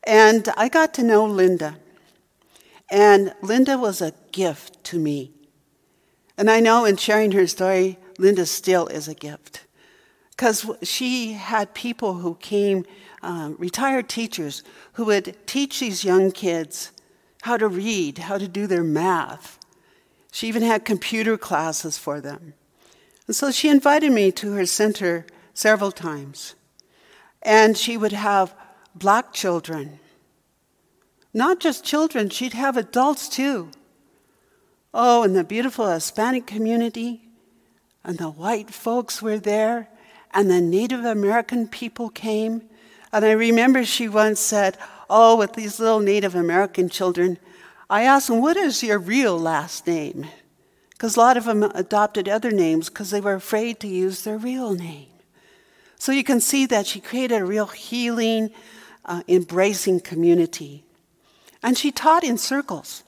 And 0.04 0.48
I 0.56 0.70
got 0.70 0.94
to 0.94 1.04
know 1.04 1.26
Linda. 1.26 1.78
And 2.92 3.34
Linda 3.42 3.76
was 3.76 4.04
a 4.04 4.14
gift 4.32 4.84
to 4.84 5.00
me. 5.00 5.32
And 6.38 6.50
I 6.52 6.60
know 6.60 6.86
in 6.86 6.98
sharing 6.98 7.32
her 7.32 7.48
story, 7.48 7.98
Linda 8.20 8.46
still 8.46 8.88
is 8.88 9.08
a 9.08 9.16
gift. 9.16 9.66
Because 10.32 10.70
she 10.84 11.34
had 11.34 11.74
people 11.74 12.16
who 12.16 12.36
came, 12.36 12.86
uh, 13.24 13.54
retired 13.58 14.08
teachers, 14.08 14.64
who 14.94 15.06
would 15.06 15.36
teach 15.48 15.80
these 15.80 16.04
young 16.04 16.32
kids 16.32 16.92
how 17.42 17.58
to 17.58 17.68
read, 17.68 18.20
how 18.20 18.38
to 18.38 18.48
do 18.48 18.68
their 18.68 18.84
math. 18.84 19.58
She 20.32 20.48
even 20.48 20.62
had 20.62 20.86
computer 20.86 21.38
classes 21.38 21.98
for 21.98 22.22
them. 22.22 22.54
And 23.26 23.36
so 23.36 23.50
she 23.52 23.70
invited 23.70 24.12
me 24.12 24.32
to 24.34 24.54
her 24.54 24.66
center 24.68 25.26
several 25.54 25.92
times. 25.92 26.54
And 27.42 27.76
she 27.76 27.98
would 27.98 28.12
have 28.12 28.54
black 28.94 29.34
children. 29.34 30.00
Not 31.34 31.60
just 31.60 31.84
children, 31.84 32.30
she'd 32.30 32.54
have 32.54 32.78
adults 32.78 33.28
too. 33.28 33.72
Oh, 34.94 35.24
and 35.24 35.36
the 35.36 35.44
beautiful 35.44 35.90
Hispanic 35.90 36.48
community, 36.48 37.22
and 38.04 38.18
the 38.18 38.30
white 38.30 38.72
folks 38.72 39.22
were 39.22 39.38
there, 39.40 39.90
and 40.34 40.50
the 40.50 40.62
Native 40.62 41.04
American 41.04 41.68
people 41.68 42.10
came. 42.10 42.64
And 43.12 43.26
I 43.26 43.32
remember 43.32 43.84
she 43.84 44.08
once 44.08 44.40
said, 44.40 44.78
Oh, 45.10 45.38
with 45.38 45.54
these 45.54 45.80
little 45.80 46.00
Native 46.00 46.36
American 46.36 46.90
children, 46.90 47.38
I 47.90 48.04
asked 48.04 48.28
them, 48.28 48.42
What 48.42 48.58
is 48.58 48.84
your 48.84 49.00
real 49.00 49.38
last 49.38 49.88
name? 49.88 50.28
Because 50.90 51.16
a 51.16 51.20
lot 51.20 51.38
of 51.38 51.46
them 51.46 51.64
adopted 51.64 52.28
other 52.28 52.52
names 52.52 52.90
because 52.90 53.12
they 53.12 53.22
were 53.22 53.36
afraid 53.36 53.80
to 53.82 53.88
use 53.88 54.24
their 54.24 54.38
real 54.38 54.74
name. 54.74 55.08
So 56.00 56.12
you 56.12 56.24
can 56.24 56.42
see 56.42 56.66
that 56.68 56.88
she 56.88 57.00
created 57.00 57.42
a 57.42 57.46
real 57.46 57.68
healing, 57.68 58.52
uh, 59.06 59.24
embracing 59.28 60.02
community. 60.02 60.84
And 61.64 61.78
she 61.78 61.92
taught 61.92 62.24
in 62.24 62.38
circles. 62.38 63.04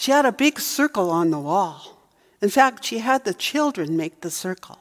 She 0.00 0.12
had 0.12 0.24
a 0.24 0.32
big 0.32 0.58
circle 0.58 1.10
on 1.10 1.28
the 1.30 1.38
wall. 1.38 1.98
In 2.40 2.48
fact, 2.48 2.86
she 2.86 3.00
had 3.00 3.26
the 3.26 3.34
children 3.34 3.98
make 3.98 4.22
the 4.22 4.30
circle. 4.30 4.78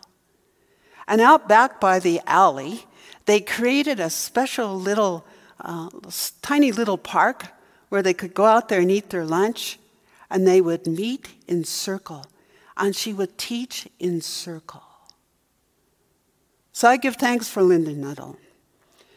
And 1.09 1.19
out 1.19 1.49
back 1.49 1.81
by 1.81 1.99
the 1.99 2.21
alley, 2.25 2.85
they 3.25 3.41
created 3.41 3.99
a 3.99 4.09
special 4.09 4.79
little, 4.79 5.25
uh, 5.59 5.89
tiny 6.41 6.71
little 6.71 6.97
park 6.97 7.47
where 7.89 8.01
they 8.01 8.13
could 8.13 8.33
go 8.33 8.45
out 8.45 8.69
there 8.69 8.79
and 8.79 8.89
eat 8.89 9.09
their 9.09 9.25
lunch, 9.25 9.77
and 10.29 10.47
they 10.47 10.61
would 10.61 10.87
meet 10.87 11.27
in 11.49 11.65
circle, 11.65 12.25
and 12.77 12.95
she 12.95 13.11
would 13.11 13.37
teach 13.37 13.89
in 13.99 14.21
circle. 14.21 14.83
So 16.71 16.87
I 16.87 16.95
give 16.95 17.17
thanks 17.17 17.49
for 17.49 17.61
Linda 17.61 17.91
Nuttall, 17.91 18.37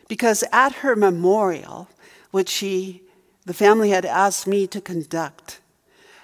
because 0.09 0.43
at 0.51 0.73
her 0.83 0.97
memorial, 0.97 1.89
which 2.33 2.49
she, 2.49 3.03
the 3.47 3.55
family 3.55 3.91
had 3.91 4.05
asked 4.05 4.49
me 4.49 4.67
to 4.67 4.81
conduct, 4.81 5.61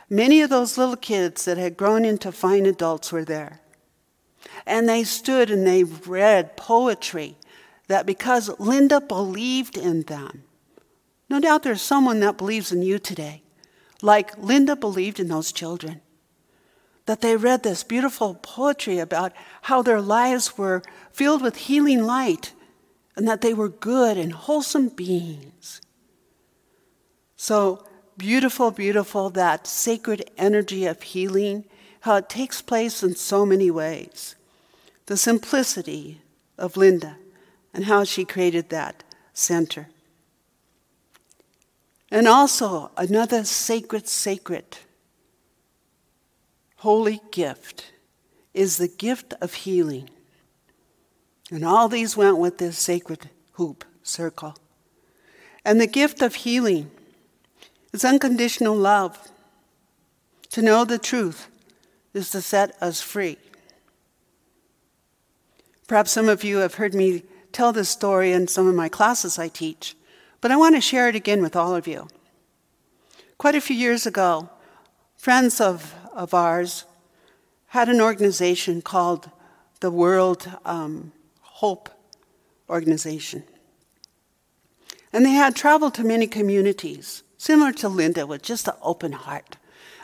many 0.09 0.41
of 0.41 0.51
those 0.51 0.79
little 0.79 0.97
kids 0.97 1.45
that 1.45 1.59
had 1.59 1.77
grown 1.77 2.05
into 2.05 2.33
fine 2.33 2.67
adults 2.67 3.13
were 3.13 3.25
there. 3.25 3.61
And 4.67 4.89
they 4.89 5.05
stood 5.05 5.51
and 5.51 5.67
they 5.67 5.85
read 5.85 6.57
poetry 6.57 7.37
that 7.89 8.07
because 8.07 8.51
Linda 8.59 9.01
believed 9.01 9.77
in 9.77 10.03
them, 10.03 10.45
no 11.29 11.41
doubt 11.41 11.63
there's 11.63 11.83
someone 11.83 12.21
that 12.21 12.39
believes 12.39 12.73
in 12.73 12.83
you 12.83 12.99
today, 12.99 13.43
like 14.01 14.37
Linda 14.39 14.77
believed 14.77 15.21
in 15.21 15.29
those 15.29 15.53
children. 15.53 16.01
That 17.07 17.21
they 17.21 17.37
read 17.37 17.63
this 17.63 17.85
beautiful 17.85 18.35
poetry 18.35 18.99
about 18.99 19.33
how 19.63 19.83
their 19.83 20.01
lives 20.01 20.59
were 20.59 20.83
filled 21.11 21.43
with 21.43 21.57
healing 21.57 22.03
light 22.03 22.53
and 23.17 23.27
that 23.27 23.41
they 23.41 23.55
were 23.55 23.69
good 23.69 24.17
and 24.17 24.33
wholesome 24.33 24.89
beings. 24.91 25.81
So 27.37 27.85
beautiful, 28.19 28.73
beautiful, 28.73 29.31
that 29.31 29.67
sacred 29.67 30.29
energy 30.37 30.85
of 30.85 31.01
healing, 31.03 31.65
how 32.01 32.17
it 32.17 32.29
takes 32.29 32.61
place 32.61 33.03
in 33.03 33.15
so 33.15 33.47
many 33.47 33.71
ways. 33.71 34.35
The 35.07 35.17
simplicity 35.17 36.21
of 36.59 36.77
Linda 36.77 37.17
and 37.73 37.85
how 37.85 38.05
she 38.05 38.25
created 38.25 38.69
that 38.69 39.05
center. 39.33 39.89
And 42.11 42.27
also, 42.27 42.91
another 42.97 43.45
sacred, 43.45 44.09
sacred, 44.09 44.79
holy 46.79 47.21
gift 47.31 47.93
is 48.55 48.79
the 48.79 48.89
gift 48.89 49.35
of 49.41 49.55
healing. 49.55 50.11
And 51.51 51.65
all 51.65 51.89
these 51.89 52.17
went 52.17 52.39
with 52.39 52.59
this 52.59 52.79
sacred 52.79 53.31
hoop 53.53 53.85
circle. 54.03 54.57
And 55.65 55.81
the 55.81 55.87
gift 55.87 56.23
of 56.23 56.35
healing 56.35 56.91
is 57.93 58.05
unconditional 58.05 58.77
love. 58.77 59.19
To 60.51 60.63
know 60.63 60.85
the 60.85 60.99
truth 60.99 61.49
is 62.15 62.31
to 62.31 62.41
set 62.41 62.81
us 62.83 63.01
free. 63.01 63.39
Perhaps 65.87 66.13
some 66.13 66.29
of 66.29 66.45
you 66.45 66.59
have 66.59 66.75
heard 66.75 66.95
me 66.95 67.23
tell 67.53 67.73
this 67.73 67.89
story 67.89 68.33
in 68.33 68.47
some 68.47 68.67
of 68.67 68.75
my 68.75 68.89
classes 68.89 69.39
I 69.39 69.49
teach. 69.49 69.97
But 70.41 70.51
I 70.51 70.57
want 70.57 70.75
to 70.75 70.81
share 70.81 71.09
it 71.09 71.17
again 71.17 71.43
with 71.43 71.57
all 71.57 71.75
of 71.75 71.87
you. 71.87 72.09
Quite 73.39 73.55
a 73.55 73.61
few 73.61 73.77
years 73.77 74.07
ago, 74.07 74.51
friends 75.17 75.61
of, 75.61 75.95
of 76.13 76.35
ours 76.35 76.85
had 77.69 77.89
an 77.89 78.01
organization 78.01 78.83
called 78.83 79.31
the 79.81 79.91
World 79.91 80.51
um, 80.65 81.13
Hope 81.41 81.89
Organization. 82.69 83.45
And 85.13 85.25
they 85.25 85.31
had 85.31 85.57
traveled 85.57 85.95
to 85.95 86.05
many 86.05 86.27
communities, 86.27 87.23
similar 87.39 87.73
to 87.73 87.89
Linda, 87.89 88.27
with 88.27 88.43
just 88.43 88.69
an 88.69 88.75
open 88.83 89.13
heart. 89.13 89.57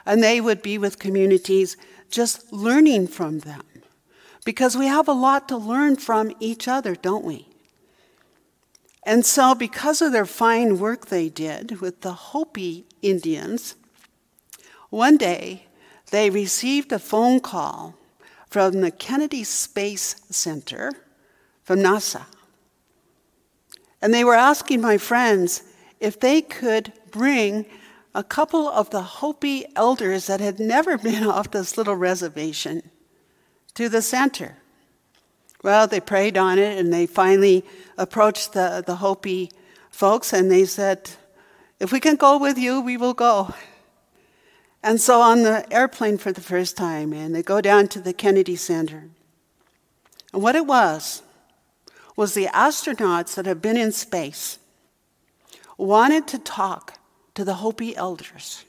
And 0.07 0.23
they 0.23 0.41
would 0.41 0.63
be 0.63 0.79
with 0.79 0.99
communities 0.99 1.77
just 2.09 2.53
learning 2.53 3.09
from 3.09 3.41
them. 3.41 3.63
Because 4.45 4.77
we 4.77 4.87
have 4.87 5.09
a 5.09 5.13
lot 5.13 5.49
to 5.49 5.57
learn 5.57 5.97
from 5.97 6.33
each 6.41 6.69
other, 6.69 6.95
don't 6.95 7.25
we? 7.25 7.49
And 9.03 9.27
so, 9.27 9.55
because 9.55 10.01
of 10.01 10.13
their 10.13 10.27
fine 10.27 10.79
work 10.79 11.07
they 11.07 11.29
did 11.29 11.81
with 11.81 12.01
the 12.01 12.13
Hopi 12.13 12.87
Indians, 13.03 13.75
one 14.89 15.17
day 15.17 15.67
they 16.11 16.31
received 16.31 16.93
a 16.93 16.99
phone 16.99 17.41
call 17.41 17.97
from 18.49 18.81
the 18.81 18.91
Kennedy 18.91 19.45
Space 19.45 20.23
Center 20.31 20.93
from 21.65 21.81
NASA. 21.81 22.27
And 24.01 24.15
they 24.15 24.25
were 24.25 24.35
asking 24.35 24.81
my 24.81 24.99
friends 24.99 25.63
if 25.99 26.21
they 26.21 26.41
could 26.41 26.93
bring 27.15 27.65
a 28.13 28.25
couple 28.25 28.69
of 28.69 28.91
the 28.91 29.03
Hopi 29.03 29.65
elders 29.77 30.27
that 30.27 30.41
had 30.41 30.59
never 30.59 30.99
been 31.09 31.25
off 31.25 31.53
this 31.53 31.79
little 31.79 31.95
reservation 31.95 32.91
to 33.75 33.89
the 33.89 34.03
center. 34.03 34.57
Well, 35.63 35.87
they 35.87 36.01
prayed 36.01 36.37
on 36.37 36.59
it 36.59 36.79
and 36.79 36.93
they 36.93 37.07
finally 37.07 37.65
approached 37.97 38.53
the, 38.53 38.83
the 38.85 38.97
Hopi 38.97 39.51
folks 39.91 40.33
and 40.33 40.51
they 40.51 40.65
said, 40.67 41.13
If 41.81 41.93
we 41.93 42.01
can 42.01 42.17
go 42.17 42.37
with 42.37 42.59
you, 42.59 42.81
we 42.81 42.97
will 42.97 43.15
go. 43.15 43.55
And 44.83 45.01
so 45.01 45.23
on 45.23 45.43
the 45.43 45.73
airplane 45.73 46.19
for 46.19 46.33
the 46.33 46.43
first 46.43 46.77
time, 46.77 47.15
and 47.15 47.35
they 47.35 47.43
go 47.43 47.63
down 47.63 47.89
to 47.89 48.01
the 48.01 48.13
Kennedy 48.13 48.57
Center. 48.57 49.09
And 50.35 50.43
what 50.43 50.57
it 50.57 50.67
was, 50.67 51.23
was 52.17 52.35
the 52.35 52.49
astronauts 52.49 53.35
that 53.37 53.47
have 53.47 53.63
been 53.63 53.79
in 53.79 53.93
space 53.93 54.59
wanted 55.79 56.27
to 56.29 56.39
talk 56.39 56.99
to 57.35 57.45
the 57.45 57.55
Hopi 57.55 57.97
elders. 57.97 58.65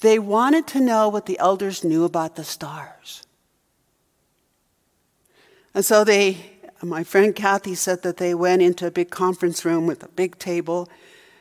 They 0.00 0.18
wanted 0.18 0.66
to 0.68 0.80
know 0.80 1.08
what 1.08 1.26
the 1.26 1.38
elders 1.38 1.84
knew 1.84 2.04
about 2.04 2.36
the 2.36 2.44
stars. 2.44 3.22
And 5.74 5.84
so 5.84 6.04
they, 6.04 6.38
my 6.82 7.04
friend 7.04 7.34
Kathy 7.34 7.74
said 7.74 8.02
that 8.02 8.16
they 8.16 8.34
went 8.34 8.62
into 8.62 8.86
a 8.86 8.90
big 8.90 9.10
conference 9.10 9.64
room 9.64 9.86
with 9.86 10.02
a 10.02 10.08
big 10.08 10.38
table. 10.38 10.88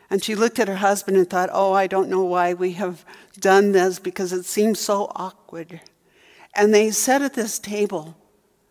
And 0.10 0.24
she 0.24 0.36
looked 0.36 0.60
at 0.60 0.68
her 0.68 0.78
husband 0.78 1.18
and 1.18 1.30
thought, 1.30 1.50
oh, 1.52 1.74
I 1.74 1.88
don't 1.88 2.10
know 2.10 2.24
why 2.24 2.54
we 2.54 2.74
have 2.74 3.06
done 3.40 3.72
this 3.72 3.98
because 4.00 4.34
it 4.34 4.46
seems 4.46 4.80
so 4.80 5.12
awkward. 5.16 5.82
And 6.54 6.74
they 6.74 6.92
sat 6.92 7.22
at 7.22 7.36
this 7.36 7.60
table 7.60 8.18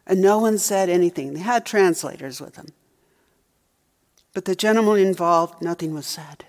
and 0.06 0.20
no 0.20 0.38
one 0.38 0.58
said 0.58 0.88
anything. 0.88 1.34
They 1.34 1.40
had 1.40 1.64
translators 1.64 2.40
with 2.40 2.54
them. 2.54 2.68
But 4.34 4.44
the 4.44 4.56
gentleman 4.56 5.00
involved, 5.00 5.62
nothing 5.62 5.94
was 5.94 6.06
said. 6.06 6.44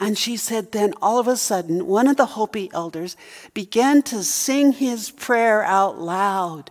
And 0.00 0.16
she 0.16 0.38
said, 0.38 0.72
then 0.72 0.94
all 1.02 1.18
of 1.18 1.28
a 1.28 1.36
sudden, 1.36 1.86
one 1.86 2.08
of 2.08 2.16
the 2.16 2.24
Hopi 2.24 2.70
elders 2.72 3.18
began 3.52 4.00
to 4.04 4.24
sing 4.24 4.72
his 4.72 5.10
prayer 5.10 5.62
out 5.62 6.00
loud. 6.00 6.70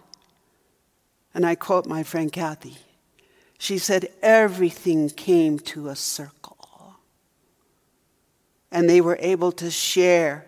And 1.36 1.46
I 1.46 1.54
quote 1.54 1.86
my 1.86 2.02
friend 2.02 2.34
Kathy. 2.34 2.78
She 3.60 3.78
said, 3.78 4.10
Everything 4.24 5.10
came 5.10 5.60
to 5.60 5.90
a 5.90 5.96
circle. 5.96 6.96
And 8.72 8.90
they 8.90 9.00
were 9.00 9.18
able 9.20 9.52
to 9.54 9.70
share 9.70 10.48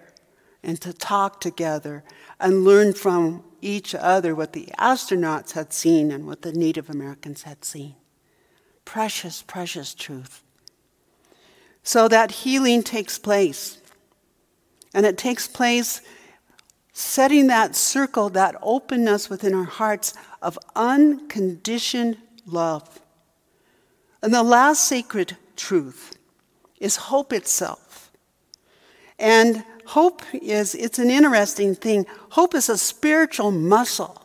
and 0.63 0.82
to 0.82 0.91
talk 0.91 1.39
together 1.39 2.04
and 2.39 2.63
learn 2.63 2.94
from 2.94 3.44
each 3.62 3.94
other 3.94 4.34
what 4.34 4.54
the 4.54 4.70
astronauts 4.80 5.52
had 5.52 5.72
seen 5.72 6.12
and 6.12 6.26
what 6.26 6.41
the 6.41 6.52
Native 6.52 6.89
Americans 6.89 7.44
had 7.44 7.63
seen. 7.63 7.96
Precious, 8.86 9.44
precious 9.44 9.94
truth. 9.94 10.44
So 11.84 12.08
that 12.08 12.32
healing 12.32 12.84
takes 12.84 13.17
place. 13.17 13.80
And 14.94 15.06
it 15.06 15.17
takes 15.17 15.48
place 15.48 16.02
setting 16.94 17.48
that 17.48 17.76
circle, 17.76 18.30
that 18.30 18.56
openness 18.62 19.30
within 19.30 19.54
our 19.54 19.63
hearts 19.63 20.13
of 20.41 20.60
unconditioned 20.76 22.17
love. 22.46 23.00
And 24.22 24.34
the 24.34 24.44
last 24.44 24.88
sacred 24.88 25.38
truth 25.56 26.17
is 26.80 26.96
hope 26.96 27.34
itself. 27.34 28.12
And 29.17 29.63
hope 29.86 30.22
is, 30.34 30.76
it's 30.76 31.00
an 31.00 31.10
interesting 31.10 31.76
thing. 31.76 32.06
Hope 32.32 32.54
is 32.54 32.70
a 32.70 32.78
spiritual 32.78 33.52
muscle. 33.52 34.22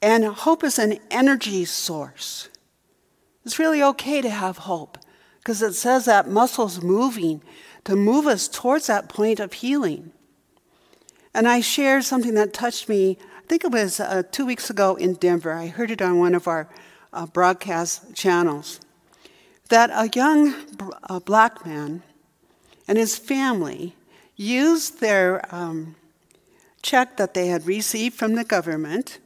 And 0.00 0.24
hope 0.24 0.64
is 0.64 0.78
an 0.78 0.98
energy 1.10 1.64
source. 1.64 2.48
It's 3.44 3.58
really 3.58 3.82
okay 3.82 4.22
to 4.22 4.30
have 4.30 4.58
hope 4.58 4.98
because 5.44 5.60
it 5.60 5.74
says 5.74 6.06
that 6.06 6.26
muscle's 6.26 6.82
moving 6.82 7.42
to 7.84 7.94
move 7.94 8.26
us 8.26 8.48
towards 8.48 8.86
that 8.86 9.10
point 9.10 9.38
of 9.38 9.52
healing. 9.52 10.10
And 11.34 11.46
I 11.46 11.60
shared 11.60 12.04
something 12.04 12.32
that 12.32 12.54
touched 12.54 12.88
me, 12.88 13.18
I 13.36 13.46
think 13.46 13.62
it 13.62 13.70
was 13.70 14.00
uh, 14.00 14.22
two 14.32 14.46
weeks 14.46 14.70
ago 14.70 14.94
in 14.94 15.14
Denver. 15.14 15.52
I 15.52 15.66
heard 15.66 15.90
it 15.90 16.00
on 16.00 16.18
one 16.18 16.34
of 16.34 16.48
our 16.48 16.66
uh, 17.12 17.26
broadcast 17.26 18.14
channels. 18.14 18.80
That 19.68 19.90
a 19.90 20.08
young 20.14 20.54
black 21.26 21.66
man 21.66 22.02
and 22.88 22.96
his 22.96 23.18
family 23.18 23.94
used 24.36 25.00
their 25.00 25.44
um, 25.54 25.96
check 26.80 27.18
that 27.18 27.34
they 27.34 27.48
had 27.48 27.66
received 27.66 28.14
from 28.16 28.34
the 28.34 28.44
government 28.44 29.18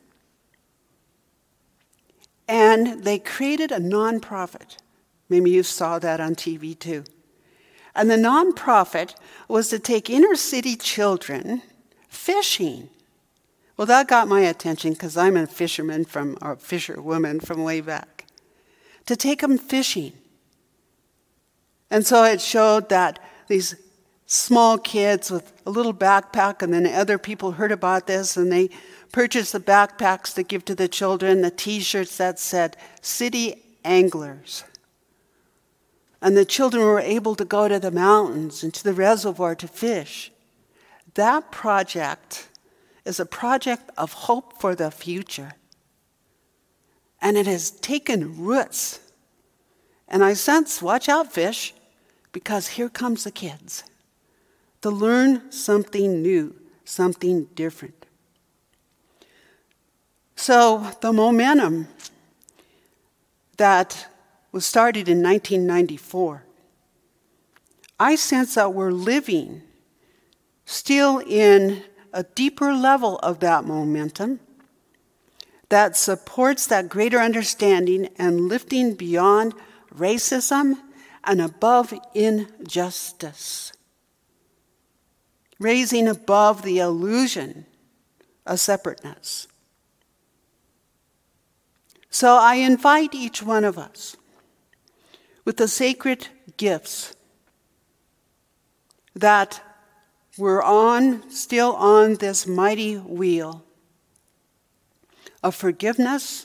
and 2.48 3.04
they 3.04 3.20
created 3.20 3.70
a 3.70 3.78
nonprofit. 3.78 4.78
Maybe 5.28 5.50
you 5.50 5.62
saw 5.62 5.98
that 5.98 6.20
on 6.20 6.34
TV 6.34 6.78
too. 6.78 7.04
And 7.94 8.10
the 8.10 8.16
nonprofit 8.16 9.14
was 9.48 9.68
to 9.70 9.78
take 9.78 10.08
inner 10.08 10.36
city 10.36 10.76
children 10.76 11.62
fishing. 12.08 12.88
Well, 13.76 13.86
that 13.86 14.08
got 14.08 14.28
my 14.28 14.40
attention 14.40 14.92
because 14.92 15.16
I'm 15.16 15.36
a 15.36 15.46
fisherman 15.46 16.04
from, 16.04 16.36
or 16.42 16.56
fisherwoman 16.56 17.40
from 17.40 17.62
way 17.62 17.80
back. 17.80 18.26
To 19.06 19.16
take 19.16 19.40
them 19.40 19.58
fishing. 19.58 20.12
And 21.90 22.06
so 22.06 22.24
it 22.24 22.40
showed 22.40 22.88
that 22.88 23.18
these 23.48 23.74
small 24.26 24.76
kids 24.78 25.30
with 25.30 25.52
a 25.64 25.70
little 25.70 25.94
backpack, 25.94 26.60
and 26.62 26.72
then 26.72 26.86
other 26.86 27.18
people 27.18 27.52
heard 27.52 27.72
about 27.72 28.06
this 28.06 28.36
and 28.36 28.52
they 28.52 28.68
purchased 29.10 29.52
the 29.52 29.60
backpacks 29.60 30.34
to 30.34 30.42
give 30.42 30.64
to 30.66 30.74
the 30.74 30.88
children, 30.88 31.40
the 31.40 31.50
t 31.50 31.80
shirts 31.80 32.18
that 32.18 32.38
said 32.38 32.76
City 33.00 33.62
Anglers. 33.84 34.64
And 36.20 36.36
the 36.36 36.44
children 36.44 36.84
were 36.84 37.00
able 37.00 37.34
to 37.36 37.44
go 37.44 37.68
to 37.68 37.78
the 37.78 37.90
mountains 37.90 38.62
and 38.62 38.74
to 38.74 38.82
the 38.82 38.92
reservoir 38.92 39.54
to 39.56 39.68
fish. 39.68 40.32
That 41.14 41.50
project 41.52 42.48
is 43.04 43.20
a 43.20 43.26
project 43.26 43.90
of 43.96 44.12
hope 44.12 44.60
for 44.60 44.74
the 44.74 44.90
future. 44.90 45.52
And 47.20 47.36
it 47.36 47.46
has 47.46 47.70
taken 47.70 48.44
roots. 48.44 49.00
And 50.08 50.24
I 50.24 50.34
sense, 50.34 50.82
watch 50.82 51.08
out, 51.08 51.32
fish, 51.32 51.74
because 52.32 52.68
here 52.68 52.88
comes 52.88 53.24
the 53.24 53.30
kids 53.30 53.84
to 54.82 54.90
learn 54.90 55.50
something 55.50 56.22
new, 56.22 56.54
something 56.84 57.44
different. 57.54 58.06
So 60.36 60.92
the 61.00 61.12
momentum 61.12 61.88
that 63.56 64.06
was 64.52 64.64
started 64.64 65.08
in 65.08 65.22
1994, 65.22 66.44
I 68.00 68.14
sense 68.14 68.54
that 68.54 68.74
we're 68.74 68.92
living 68.92 69.62
still 70.64 71.18
in 71.18 71.82
a 72.12 72.22
deeper 72.22 72.72
level 72.72 73.18
of 73.18 73.40
that 73.40 73.64
momentum 73.64 74.40
that 75.68 75.96
supports 75.96 76.66
that 76.66 76.88
greater 76.88 77.18
understanding 77.18 78.08
and 78.18 78.48
lifting 78.48 78.94
beyond 78.94 79.54
racism 79.94 80.78
and 81.24 81.40
above 81.42 81.92
injustice, 82.14 83.72
raising 85.58 86.08
above 86.08 86.62
the 86.62 86.78
illusion 86.78 87.66
of 88.46 88.60
separateness. 88.60 89.46
So 92.08 92.36
I 92.36 92.54
invite 92.56 93.14
each 93.14 93.42
one 93.42 93.64
of 93.64 93.76
us 93.76 94.16
with 95.48 95.56
the 95.56 95.66
sacred 95.66 96.28
gifts 96.58 97.16
that 99.14 99.62
we're 100.36 100.62
on, 100.62 101.30
still 101.30 101.72
on 101.76 102.16
this 102.16 102.46
mighty 102.46 102.96
wheel 102.96 103.64
of 105.42 105.54
forgiveness, 105.54 106.44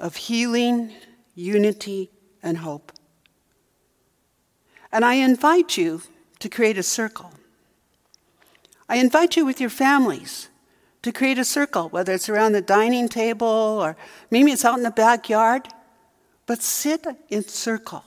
of 0.00 0.16
healing, 0.16 0.92
unity, 1.36 2.10
and 2.42 2.58
hope. 2.58 2.90
And 4.90 5.04
I 5.04 5.14
invite 5.14 5.76
you 5.76 6.02
to 6.40 6.48
create 6.48 6.76
a 6.76 6.82
circle. 6.82 7.30
I 8.88 8.96
invite 8.96 9.36
you 9.36 9.46
with 9.46 9.60
your 9.60 9.70
families 9.70 10.48
to 11.02 11.12
create 11.12 11.38
a 11.38 11.44
circle, 11.44 11.88
whether 11.88 12.12
it's 12.12 12.28
around 12.28 12.50
the 12.50 12.60
dining 12.60 13.08
table 13.08 13.46
or 13.46 13.96
maybe 14.28 14.50
it's 14.50 14.64
out 14.64 14.76
in 14.76 14.82
the 14.82 14.90
backyard, 14.90 15.68
but 16.50 16.64
sit 16.64 17.06
in 17.28 17.44
circle. 17.46 18.02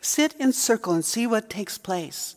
Sit 0.00 0.32
in 0.34 0.52
circle 0.52 0.92
and 0.92 1.04
see 1.04 1.26
what 1.26 1.50
takes 1.50 1.76
place. 1.76 2.36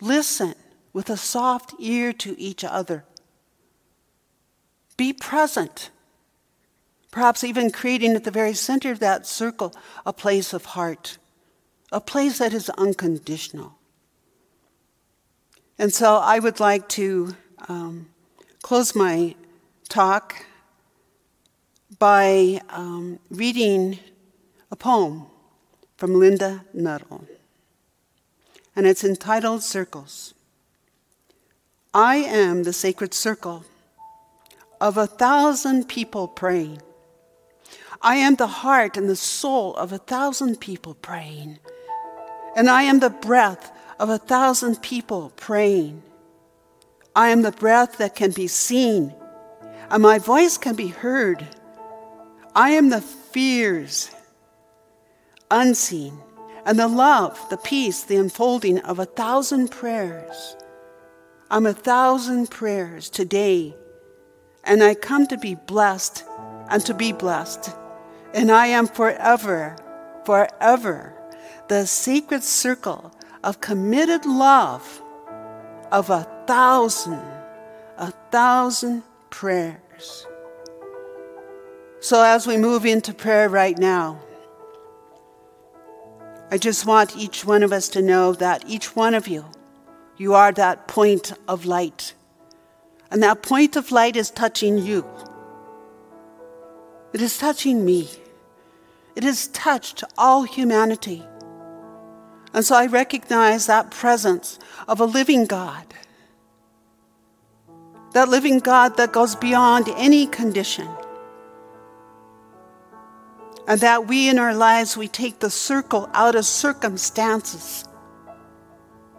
Listen 0.00 0.54
with 0.92 1.10
a 1.10 1.16
soft 1.16 1.74
ear 1.80 2.12
to 2.12 2.38
each 2.38 2.62
other. 2.62 3.02
Be 4.96 5.12
present. 5.12 5.90
Perhaps 7.10 7.42
even 7.42 7.72
creating 7.72 8.14
at 8.14 8.22
the 8.22 8.30
very 8.30 8.54
center 8.54 8.92
of 8.92 9.00
that 9.00 9.26
circle 9.26 9.74
a 10.06 10.12
place 10.12 10.52
of 10.52 10.64
heart, 10.76 11.18
a 11.90 12.00
place 12.00 12.38
that 12.38 12.54
is 12.54 12.70
unconditional. 12.78 13.72
And 15.76 15.92
so 15.92 16.18
I 16.18 16.38
would 16.38 16.60
like 16.60 16.88
to 16.90 17.34
um, 17.66 18.06
close 18.62 18.94
my 18.94 19.34
talk 19.88 20.46
by 21.98 22.60
um, 22.70 23.18
reading 23.30 23.98
a 24.70 24.76
poem 24.76 25.26
from 25.96 26.14
Linda 26.14 26.64
Nuttall. 26.72 27.24
And 28.76 28.86
it's 28.86 29.02
entitled 29.02 29.62
Circles. 29.62 30.34
I 31.92 32.16
am 32.16 32.62
the 32.62 32.72
sacred 32.72 33.14
circle 33.14 33.64
of 34.80 34.96
a 34.96 35.06
thousand 35.06 35.88
people 35.88 36.28
praying. 36.28 36.80
I 38.00 38.16
am 38.16 38.36
the 38.36 38.46
heart 38.46 38.96
and 38.96 39.08
the 39.08 39.16
soul 39.16 39.74
of 39.74 39.92
a 39.92 39.98
thousand 39.98 40.60
people 40.60 40.94
praying. 40.94 41.58
And 42.54 42.70
I 42.70 42.82
am 42.82 43.00
the 43.00 43.10
breath 43.10 43.72
of 43.98 44.08
a 44.08 44.18
thousand 44.18 44.82
people 44.82 45.32
praying. 45.34 46.02
I 47.16 47.30
am 47.30 47.42
the 47.42 47.50
breath 47.50 47.98
that 47.98 48.14
can 48.14 48.30
be 48.30 48.46
seen, 48.46 49.12
and 49.90 50.02
my 50.02 50.18
voice 50.18 50.56
can 50.56 50.76
be 50.76 50.88
heard. 50.88 51.48
I 52.58 52.70
am 52.70 52.88
the 52.88 53.00
fears 53.00 54.10
unseen, 55.48 56.18
and 56.66 56.76
the 56.76 56.88
love, 56.88 57.38
the 57.50 57.56
peace, 57.56 58.02
the 58.02 58.16
unfolding 58.16 58.80
of 58.80 58.98
a 58.98 59.04
thousand 59.04 59.70
prayers. 59.70 60.56
I'm 61.52 61.66
a 61.66 61.72
thousand 61.72 62.50
prayers 62.50 63.10
today, 63.10 63.76
and 64.64 64.82
I 64.82 64.96
come 64.96 65.28
to 65.28 65.38
be 65.38 65.54
blessed 65.54 66.24
and 66.68 66.84
to 66.84 66.94
be 66.94 67.12
blessed. 67.12 67.70
And 68.34 68.50
I 68.50 68.66
am 68.66 68.88
forever, 68.88 69.76
forever 70.24 71.14
the 71.68 71.86
secret 71.86 72.42
circle 72.42 73.14
of 73.44 73.60
committed 73.60 74.26
love 74.26 75.00
of 75.92 76.10
a 76.10 76.26
thousand, 76.48 77.22
a 77.98 78.10
thousand 78.32 79.04
prayers. 79.30 80.26
So 82.00 82.22
as 82.22 82.46
we 82.46 82.56
move 82.56 82.86
into 82.86 83.12
prayer 83.12 83.48
right 83.48 83.76
now, 83.76 84.20
I 86.50 86.56
just 86.56 86.86
want 86.86 87.16
each 87.16 87.44
one 87.44 87.62
of 87.62 87.72
us 87.72 87.88
to 87.90 88.02
know 88.02 88.32
that 88.34 88.64
each 88.68 88.94
one 88.94 89.14
of 89.14 89.26
you, 89.26 89.44
you 90.16 90.34
are 90.34 90.52
that 90.52 90.86
point 90.86 91.32
of 91.48 91.66
light. 91.66 92.14
And 93.10 93.22
that 93.22 93.42
point 93.42 93.76
of 93.76 93.90
light 93.90 94.16
is 94.16 94.30
touching 94.30 94.78
you. 94.78 95.04
It 97.12 97.20
is 97.20 97.36
touching 97.36 97.84
me. 97.84 98.08
It 99.16 99.24
has 99.24 99.48
touched 99.48 100.04
all 100.16 100.44
humanity. 100.44 101.24
And 102.54 102.64
so 102.64 102.76
I 102.76 102.86
recognize 102.86 103.66
that 103.66 103.90
presence 103.90 104.58
of 104.86 105.00
a 105.00 105.04
living 105.04 105.46
God. 105.46 105.86
That 108.12 108.28
living 108.28 108.60
God 108.60 108.96
that 108.96 109.12
goes 109.12 109.34
beyond 109.34 109.88
any 109.96 110.26
condition. 110.26 110.88
And 113.68 113.82
that 113.82 114.06
we 114.06 114.30
in 114.30 114.38
our 114.38 114.54
lives, 114.54 114.96
we 114.96 115.08
take 115.08 115.40
the 115.40 115.50
circle 115.50 116.08
out 116.14 116.34
of 116.34 116.46
circumstances. 116.46 117.84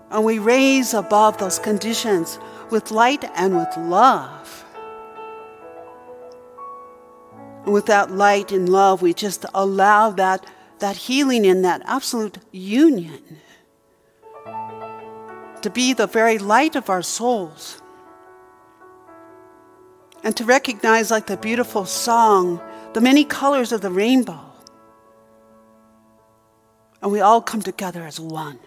And 0.09 0.25
we 0.25 0.39
raise 0.39 0.95
above 0.95 1.37
those 1.37 1.59
conditions 1.59 2.39
with 2.71 2.89
light 2.89 3.23
and 3.35 3.55
with 3.55 3.77
love. 3.77 4.65
And 7.63 7.73
with 7.73 7.85
that 7.85 8.09
light 8.09 8.51
and 8.51 8.67
love, 8.67 9.03
we 9.03 9.13
just 9.13 9.45
allow 9.53 10.09
that, 10.11 10.43
that 10.79 10.95
healing 10.95 11.45
in 11.45 11.61
that 11.61 11.83
absolute 11.85 12.39
union 12.51 13.21
to 15.61 15.69
be 15.69 15.93
the 15.93 16.07
very 16.07 16.39
light 16.39 16.75
of 16.75 16.89
our 16.89 17.03
souls. 17.03 17.83
And 20.23 20.35
to 20.37 20.43
recognize, 20.43 21.11
like 21.11 21.27
the 21.27 21.37
beautiful 21.37 21.85
song, 21.85 22.59
the 22.93 23.01
many 23.01 23.23
colors 23.23 23.71
of 23.71 23.81
the 23.81 23.91
rainbow. 23.91 24.39
And 27.01 27.11
we 27.11 27.21
all 27.21 27.41
come 27.41 27.61
together 27.61 28.03
as 28.03 28.19
one. 28.19 28.59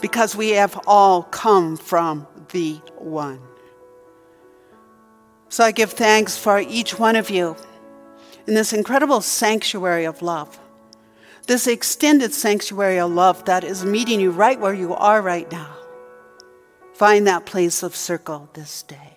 Because 0.00 0.34
we 0.34 0.50
have 0.50 0.78
all 0.86 1.22
come 1.22 1.76
from 1.76 2.26
the 2.50 2.74
one. 2.98 3.40
So 5.48 5.64
I 5.64 5.70
give 5.70 5.92
thanks 5.92 6.36
for 6.36 6.58
each 6.58 6.98
one 6.98 7.14
of 7.14 7.30
you 7.30 7.56
in 8.46 8.54
this 8.54 8.72
incredible 8.72 9.20
sanctuary 9.20 10.04
of 10.04 10.22
love, 10.22 10.58
this 11.46 11.66
extended 11.66 12.32
sanctuary 12.32 12.98
of 12.98 13.12
love 13.12 13.44
that 13.44 13.62
is 13.62 13.84
meeting 13.84 14.20
you 14.20 14.30
right 14.30 14.58
where 14.58 14.74
you 14.74 14.94
are 14.94 15.22
right 15.22 15.50
now. 15.52 15.76
Find 16.94 17.26
that 17.26 17.46
place 17.46 17.82
of 17.82 17.94
circle 17.94 18.48
this 18.54 18.82
day. 18.82 19.11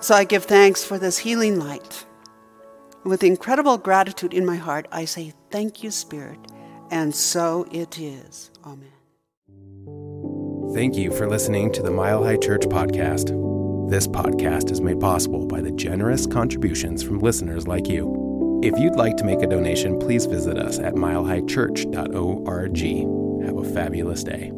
So 0.00 0.14
I 0.14 0.24
give 0.24 0.44
thanks 0.44 0.82
for 0.82 0.98
this 0.98 1.18
healing 1.18 1.58
light. 1.58 2.06
With 3.04 3.22
incredible 3.22 3.78
gratitude 3.78 4.34
in 4.34 4.44
my 4.44 4.56
heart, 4.56 4.88
I 4.90 5.04
say, 5.04 5.32
Thank 5.50 5.82
you, 5.82 5.90
Spirit, 5.90 6.38
and 6.90 7.14
so 7.14 7.66
it 7.70 7.98
is. 7.98 8.50
Amen. 8.64 8.92
Thank 10.74 10.96
you 10.96 11.10
for 11.10 11.28
listening 11.28 11.72
to 11.72 11.82
the 11.82 11.90
Mile 11.90 12.24
High 12.24 12.36
Church 12.36 12.62
podcast. 12.62 13.30
This 13.90 14.06
podcast 14.06 14.70
is 14.70 14.80
made 14.80 15.00
possible 15.00 15.46
by 15.46 15.60
the 15.60 15.72
generous 15.72 16.26
contributions 16.26 17.02
from 17.02 17.18
listeners 17.18 17.66
like 17.66 17.88
you. 17.88 18.60
If 18.62 18.78
you'd 18.78 18.94
like 18.94 19.16
to 19.16 19.24
make 19.24 19.42
a 19.42 19.48
donation, 19.48 19.98
please 19.98 20.26
visit 20.26 20.58
us 20.58 20.78
at 20.78 20.94
milehighchurch.org. 20.94 23.46
Have 23.46 23.56
a 23.56 23.74
fabulous 23.74 24.22
day. 24.22 24.52